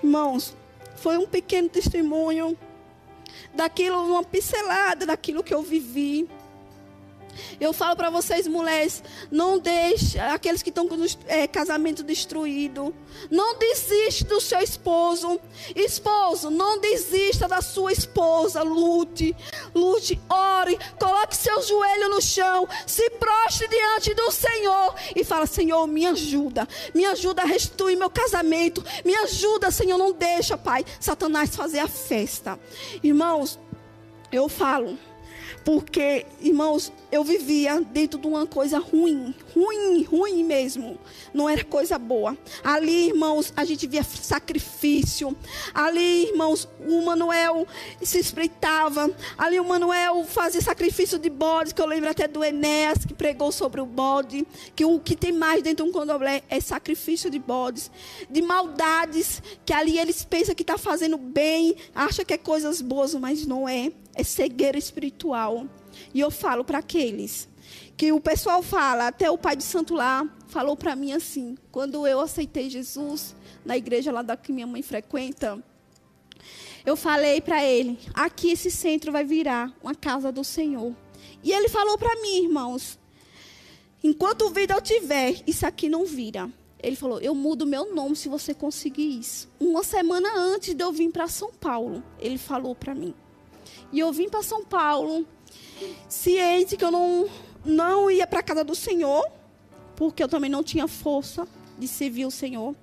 Irmãos, 0.04 0.56
foi 1.02 1.18
um 1.18 1.26
pequeno 1.26 1.68
testemunho 1.68 2.56
daquilo, 3.56 3.98
uma 4.06 4.24
pincelada 4.24 5.06
daquilo 5.06 5.44
que 5.44 5.54
eu 5.54 5.64
vivi. 5.64 6.30
Eu 7.60 7.74
falo 7.74 7.96
para 7.96 8.10
vocês, 8.10 8.48
mulheres, 8.48 9.04
não 9.30 9.60
deixe 9.60 10.20
aqueles 10.20 10.62
que 10.62 10.70
estão 10.70 10.88
com 10.88 10.98
é, 11.28 11.48
casamento 11.48 12.04
destruído. 12.04 12.94
Não 13.30 13.58
desiste 13.58 14.24
do 14.26 14.40
seu 14.40 14.60
esposo. 14.60 15.40
Esposo, 15.76 16.50
não 16.50 16.80
desista 16.80 17.48
da 17.48 17.62
sua 17.62 17.92
esposa. 17.92 18.62
Lute, 18.64 19.36
lute, 19.74 20.20
ore, 20.30 20.78
coloque 21.00 21.36
seu 21.36 21.62
joelho 21.62 22.10
no 22.10 22.22
chão, 22.22 22.68
se 22.86 23.10
prostre 23.12 23.68
diante 23.68 24.14
do 24.14 24.32
Senhor 24.32 24.96
e 25.16 25.24
fala: 25.24 25.46
Senhor, 25.46 25.86
me 25.88 26.06
ajuda, 26.06 26.68
me 26.94 27.06
ajuda 27.06 27.42
a 27.42 27.46
restituir 27.46 27.98
meu 27.98 28.10
casamento, 28.10 28.84
me 29.04 29.16
ajuda, 29.16 29.72
Senhor, 29.72 29.98
não 29.98 30.14
deixa, 30.14 30.58
Pai, 30.58 30.86
Satanás 31.00 31.56
fazer 31.56 31.80
a 31.80 31.88
festa. 31.88 32.60
Irmãos, 33.04 33.60
eu 34.32 34.48
falo 34.48 34.98
porque, 35.64 36.26
irmãos, 36.40 36.92
eu 37.12 37.24
vivia 37.24 37.82
dentro 37.82 38.20
de 38.20 38.26
uma 38.26 38.48
coisa 38.48 38.80
ruim, 38.80 39.36
ruim, 39.54 40.04
ruim 40.04 40.44
mesmo. 40.44 40.98
Não 41.34 41.48
era 41.48 41.64
coisa 41.64 42.00
boa. 42.00 42.38
Ali, 42.64 43.10
irmãos, 43.10 43.54
a 43.56 43.64
gente 43.64 43.86
via 43.86 44.04
sacrifício. 44.04 45.36
Ali, 45.74 46.30
irmãos, 46.30 46.68
o 46.80 47.02
Manuel 47.04 47.68
se 48.02 48.18
espreitava. 48.18 49.12
Ali 49.38 49.60
o 49.60 49.66
Manuel 49.66 50.24
fazia 50.24 50.62
sacrifício 50.62 51.20
de 51.20 51.30
bode, 51.30 51.76
que 51.76 51.82
eu 51.82 51.86
lembro 51.86 52.10
até 52.10 52.28
do 52.28 52.44
Enéas, 52.44 53.06
que 53.06 53.14
pregou 53.14 53.52
sobre 53.52 53.82
o 53.82 53.86
bode. 53.86 54.48
Que 54.76 54.86
o 54.86 55.00
que 55.00 55.16
tem 55.16 55.32
mais 55.32 55.62
dentro 55.62 55.86
de 55.86 55.92
um 55.92 55.94
condomínio 55.94 56.42
é 56.50 56.60
sacrifício 56.60 57.30
de 57.30 57.38
bodes. 57.38 57.92
De 58.30 58.42
maldades, 58.42 59.44
que 59.64 59.74
ali 59.74 60.00
eles 60.00 60.24
pensam 60.24 60.56
que 60.56 60.64
está 60.64 60.78
fazendo 60.78 61.18
bem, 61.18 61.76
acha 61.94 62.26
que 62.26 62.34
é 62.34 62.38
coisas 62.38 62.82
boas, 62.82 63.14
mas 63.14 63.46
não 63.46 63.70
é. 63.70 63.92
É 64.14 64.24
cegueira 64.24 64.78
espiritual. 64.78 65.66
E 66.14 66.20
eu 66.20 66.32
falo 66.32 66.64
para 66.64 66.80
aqueles 66.80 67.50
que 67.96 68.12
o 68.12 68.20
pessoal 68.20 68.64
fala, 68.64 69.08
até 69.08 69.30
o 69.30 69.38
pai 69.38 69.56
de 69.56 69.64
santo 69.64 69.94
lá 69.94 70.28
falou 70.48 70.76
para 70.76 70.96
mim 70.96 71.14
assim, 71.14 71.56
quando 71.72 72.08
eu 72.08 72.20
aceitei 72.20 72.70
Jesus 72.70 73.36
na 73.64 73.78
igreja 73.78 74.12
lá 74.12 74.22
da 74.22 74.36
que 74.36 74.52
minha 74.52 74.66
mãe 74.66 74.82
frequenta, 74.82 75.64
eu 76.86 76.96
falei 76.96 77.40
para 77.40 77.64
ele, 77.64 78.00
aqui 78.14 78.52
esse 78.52 78.72
centro 78.72 79.12
vai 79.12 79.24
virar 79.24 79.72
uma 79.84 79.94
casa 79.94 80.32
do 80.32 80.44
Senhor. 80.44 80.96
E 81.44 81.52
ele 81.52 81.70
falou 81.70 81.98
para 81.98 82.20
mim, 82.22 82.46
irmãos, 82.46 82.98
enquanto 84.04 84.50
vida 84.50 84.74
eu 84.74 84.82
tiver, 84.82 85.44
isso 85.46 85.66
aqui 85.66 85.88
não 85.88 86.06
vira. 86.06 86.50
Ele 86.82 86.96
falou: 86.96 87.20
Eu 87.20 87.36
mudo 87.36 87.68
meu 87.68 87.94
nome 87.94 88.16
se 88.16 88.28
você 88.28 88.54
conseguir 88.54 89.20
isso. 89.20 89.48
Uma 89.60 89.84
semana 89.84 90.36
antes 90.36 90.74
de 90.74 90.84
eu 90.84 90.92
vir 90.92 91.12
para 91.12 91.28
São 91.28 91.52
Paulo, 91.52 92.04
ele 92.20 92.40
falou 92.40 92.74
para 92.74 92.96
mim. 92.96 93.14
E 93.92 94.00
eu 94.00 94.12
vim 94.12 94.30
para 94.30 94.42
São 94.42 94.64
Paulo, 94.64 95.26
ciente 96.08 96.78
que 96.78 96.86
eu 96.86 96.92
não, 96.92 97.30
não 97.66 98.10
ia 98.10 98.26
para 98.26 98.40
a 98.40 98.44
casa 98.44 98.64
do 98.64 98.76
Senhor, 98.76 99.26
porque 99.96 100.24
eu 100.24 100.28
também 100.28 100.50
não 100.50 100.64
tinha 100.64 100.88
força 100.88 101.48
de 101.78 101.88
servir 101.88 102.26
o 102.26 102.32
Senhor, 102.32 102.76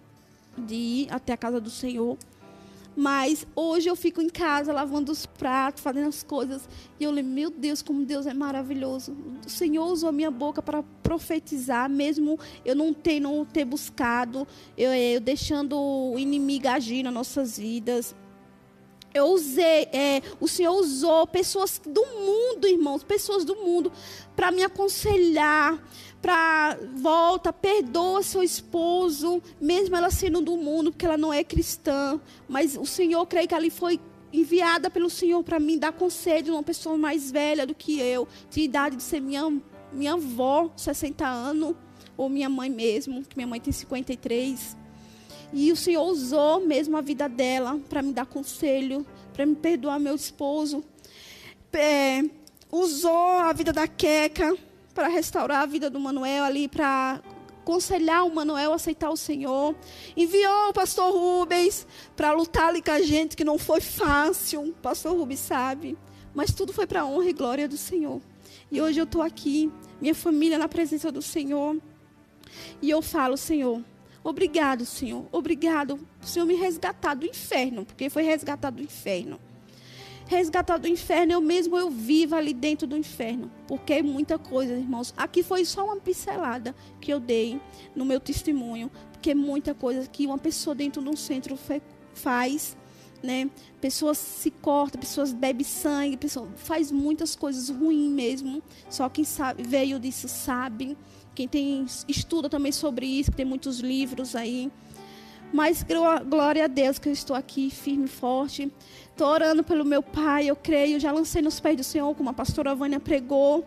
de 0.57 0.75
ir 0.75 1.09
até 1.11 1.33
a 1.33 1.37
casa 1.37 1.61
do 1.61 1.71
Senhor. 1.71 2.19
Mas 3.01 3.47
hoje 3.55 3.89
eu 3.89 3.95
fico 3.95 4.21
em 4.21 4.29
casa 4.29 4.73
lavando 4.73 5.13
os 5.13 5.25
pratos, 5.25 5.85
fazendo 5.85 6.09
as 6.09 6.25
coisas. 6.25 6.69
E 6.99 7.05
eu 7.05 7.13
lembro, 7.13 7.31
meu 7.31 7.49
Deus, 7.49 7.81
como 7.81 8.05
Deus 8.05 8.27
é 8.27 8.35
maravilhoso. 8.35 9.17
O 9.47 9.49
Senhor 9.49 9.87
usou 9.87 10.09
a 10.09 10.13
minha 10.13 10.33
boca 10.33 10.61
para 10.61 10.83
profetizar, 11.01 11.89
mesmo 11.89 12.41
eu 12.65 12.75
não 12.75 12.93
ter, 12.93 13.21
não 13.21 13.45
ter 13.45 13.65
buscado, 13.65 14.45
eu, 14.77 14.93
eu 14.93 15.21
deixando 15.21 15.79
o 15.79 16.19
inimigo 16.19 16.67
agir 16.67 17.05
nas 17.05 17.15
nossas 17.15 17.57
vidas. 17.57 18.17
Eu 19.15 19.27
usei, 19.27 19.89
é, 19.93 20.23
o 20.39 20.47
Senhor 20.47 20.73
usou 20.73 21.27
pessoas 21.27 21.81
do 21.85 22.05
mundo, 22.05 22.67
irmãos, 22.67 23.03
pessoas 23.03 23.45
do 23.45 23.57
mundo, 23.57 23.91
para 24.37 24.51
me 24.51 24.63
aconselhar, 24.63 25.83
para 26.21 26.79
volta, 26.97 27.53
perdoa 27.53 28.23
seu 28.23 28.43
esposo, 28.43 29.43
mesmo 29.61 29.97
ela 29.97 30.11
sendo 30.11 30.41
do 30.41 30.57
mundo, 30.57 30.91
porque 30.93 31.07
ela 31.07 31.17
não 31.17 31.33
é 31.33 31.43
cristã. 31.43 32.21
Mas 32.47 32.77
o 32.77 32.85
Senhor, 32.85 33.25
creio 33.27 33.49
que 33.49 33.55
ali 33.55 33.71
foi 33.71 33.99
enviada 34.33 34.91
pelo 34.91 35.09
Senhor 35.09 35.43
para 35.43 35.59
me 35.59 35.79
dar 35.79 35.93
conselho, 35.93 36.55
uma 36.55 36.63
pessoa 36.63 36.97
mais 36.97 37.31
velha 37.31 37.67
do 37.67 37.75
que 37.75 37.99
eu, 37.99 38.29
de 38.51 38.61
idade 38.61 38.97
de 38.97 39.03
ser 39.03 39.21
minha, 39.21 39.51
minha 39.93 40.13
avó, 40.13 40.71
60 40.77 41.27
anos, 41.27 41.75
ou 42.17 42.29
minha 42.29 42.49
mãe 42.49 42.69
mesmo, 42.69 43.23
que 43.25 43.37
minha 43.37 43.47
mãe 43.47 43.61
tem 43.61 43.73
53. 43.73 44.77
E 45.53 45.73
o 45.73 45.77
Senhor 45.77 46.03
usou 46.05 46.61
mesmo 46.61 46.97
a 46.97 47.01
vida 47.01 47.29
dela 47.29 47.81
para 47.89 48.03
me 48.03 48.13
dar 48.13 48.27
conselho, 48.27 49.07
para 49.33 49.47
me 49.47 49.57
perdoar 49.57 49.99
meu 49.99 50.15
esposo. 50.15 50.85
É, 51.73 52.23
usou 52.71 53.39
a 53.41 53.53
vida 53.53 53.73
da 53.73 53.87
Queca 53.87 54.57
para 54.95 55.09
restaurar 55.09 55.63
a 55.63 55.67
vida 55.67 55.89
do 55.89 56.01
Manuel 56.01 56.45
ali, 56.45 56.67
para 56.69 57.23
aconselhar 57.61 58.27
o 58.27 58.35
Manuel 58.35 58.73
a 58.73 58.77
aceitar 58.77 59.11
o 59.11 59.17
Senhor. 59.17 59.75
Enviou 60.17 60.71
o 60.71 60.73
pastor 60.73 61.13
Rubens 61.13 61.87
para 62.17 62.33
lutar 62.33 62.69
ali 62.69 62.83
com 62.83 62.91
a 62.91 63.01
gente, 63.01 63.37
que 63.37 63.45
não 63.45 63.59
foi 63.59 63.81
fácil. 63.81 64.63
O 64.63 64.73
pastor 64.73 65.17
Rubens 65.17 65.41
sabe. 65.41 65.97
Mas 66.35 66.53
tudo 66.53 66.73
foi 66.73 66.87
para 66.87 67.03
a 67.03 67.07
honra 67.07 67.29
e 67.29 67.33
glória 67.33 67.69
do 67.69 67.77
Senhor. 67.77 68.21
E 68.71 68.81
hoje 68.81 69.01
eu 69.01 69.05
estou 69.05 69.23
aqui, 69.23 69.71
minha 70.01 70.15
família 70.15 70.59
na 70.59 70.69
presença 70.69 71.13
do 71.13 71.23
Senhor. 71.23 71.77
E 72.81 72.91
eu 72.91 73.03
falo, 73.03 73.37
Senhor, 73.37 73.83
Obrigado, 74.23 74.85
Senhor. 74.85 75.27
Obrigado 75.33 75.99
Senhor 76.29 76.47
me 76.47 76.55
resgatar 76.55 77.15
do 77.15 77.27
inferno, 77.27 77.85
porque 77.85 78.11
foi 78.11 78.23
resgatado 78.23 78.77
do 78.77 78.83
inferno. 78.83 79.41
Resgatado 80.27 80.83
do 80.83 80.89
inferno, 80.89 81.33
eu 81.33 81.41
mesmo 81.41 81.77
eu 81.79 81.89
vivo 81.89 82.35
ali 82.35 82.53
dentro 82.53 82.87
do 82.87 82.97
inferno, 82.97 83.51
porque 83.67 83.95
é 83.95 84.03
muita 84.03 84.39
coisa, 84.39 84.75
irmãos. 84.75 85.15
Aqui 85.17 85.43
foi 85.43 85.65
só 85.65 85.87
uma 85.87 85.97
pincelada 85.97 86.75
que 87.01 87.11
eu 87.11 87.19
dei 87.19 87.59
no 87.97 88.05
meu 88.05 88.21
testemunho, 88.21 88.91
porque 89.11 89.31
é 89.31 89.35
muita 89.35 89.75
coisa 89.75 90.07
que 90.07 90.27
uma 90.27 90.37
pessoa 90.37 90.75
dentro 90.75 91.01
de 91.01 91.09
um 91.09 91.17
centro 91.17 91.59
faz, 92.13 92.77
né? 93.23 93.49
Pessoas 93.81 94.19
se 94.19 94.51
cortam, 94.51 95.01
pessoas 95.01 95.33
bebem 95.33 95.65
sangue, 95.65 96.19
pessoas 96.19 96.51
faz 96.57 96.93
muitas 96.93 97.35
coisas 97.35 97.71
ruins 97.71 98.13
mesmo. 98.13 98.63
Só 98.91 99.09
quem 99.09 99.25
sabe 99.25 99.63
veio 99.63 99.99
disso 99.99 100.29
sabe. 100.29 100.95
Quem 101.39 101.47
tem 101.47 101.87
estuda 102.09 102.49
também 102.49 102.73
sobre 102.73 103.07
isso, 103.07 103.31
que 103.31 103.37
tem 103.37 103.47
muitos 103.47 103.79
livros 103.79 104.35
aí. 104.35 104.73
Mas 105.53 105.87
glória 106.29 106.65
a 106.65 106.67
Deus 106.67 106.99
que 106.99 107.09
eu 107.09 107.13
estou 107.13 107.37
aqui 107.37 107.71
firme 107.71 108.07
e 108.07 108.09
forte. 108.09 108.73
Estou 109.09 109.29
orando 109.29 109.63
pelo 109.63 109.85
meu 109.85 110.03
pai, 110.03 110.51
eu 110.51 110.57
creio. 110.57 110.99
Já 110.99 111.13
lancei 111.13 111.41
nos 111.41 111.61
pés 111.61 111.77
do 111.77 111.85
Senhor, 111.85 112.13
como 112.17 112.29
a 112.29 112.33
pastora 112.33 112.75
Vânia 112.75 112.99
pregou. 112.99 113.65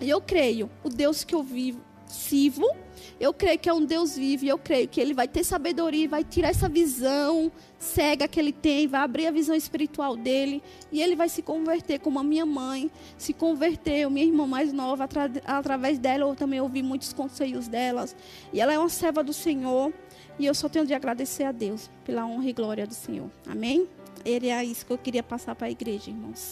E 0.00 0.10
eu 0.10 0.20
creio, 0.20 0.68
o 0.82 0.88
Deus 0.88 1.22
que 1.22 1.36
eu 1.36 1.42
vivo, 1.44 1.80
sirvo, 2.06 2.68
eu 3.18 3.32
creio 3.32 3.58
que 3.58 3.68
é 3.68 3.72
um 3.72 3.84
Deus 3.84 4.16
vivo 4.16 4.44
e 4.44 4.48
eu 4.48 4.58
creio 4.58 4.86
que 4.86 5.00
Ele 5.00 5.14
vai 5.14 5.26
ter 5.26 5.42
sabedoria, 5.42 6.08
vai 6.08 6.22
tirar 6.22 6.48
essa 6.48 6.68
visão 6.68 7.50
cega 7.78 8.28
que 8.28 8.38
Ele 8.38 8.52
tem, 8.52 8.86
vai 8.86 9.00
abrir 9.00 9.26
a 9.26 9.30
visão 9.30 9.54
espiritual 9.54 10.16
dele 10.16 10.62
e 10.92 11.02
Ele 11.02 11.16
vai 11.16 11.28
se 11.28 11.40
converter 11.40 11.98
como 11.98 12.18
a 12.18 12.24
minha 12.24 12.44
mãe 12.44 12.90
se 13.16 13.32
converteu, 13.32 14.10
minha 14.10 14.26
irmã 14.26 14.46
mais 14.46 14.72
nova, 14.72 15.04
atra 15.04 15.30
através 15.46 15.98
dela 15.98 16.24
eu 16.24 16.34
também 16.34 16.60
ouvi 16.60 16.82
muitos 16.82 17.12
conselhos 17.12 17.68
delas. 17.68 18.14
E 18.52 18.60
ela 18.60 18.72
é 18.72 18.78
uma 18.78 18.88
serva 18.90 19.24
do 19.24 19.32
Senhor 19.32 19.92
e 20.38 20.44
eu 20.44 20.54
só 20.54 20.68
tenho 20.68 20.84
de 20.84 20.92
agradecer 20.92 21.44
a 21.44 21.52
Deus 21.52 21.90
pela 22.04 22.26
honra 22.26 22.50
e 22.50 22.52
glória 22.52 22.86
do 22.86 22.94
Senhor. 22.94 23.30
Amém? 23.46 23.88
Era 24.24 24.62
isso 24.64 24.84
que 24.84 24.92
eu 24.92 24.98
queria 24.98 25.22
passar 25.22 25.54
para 25.54 25.68
a 25.68 25.70
igreja, 25.70 26.10
irmãos. 26.10 26.44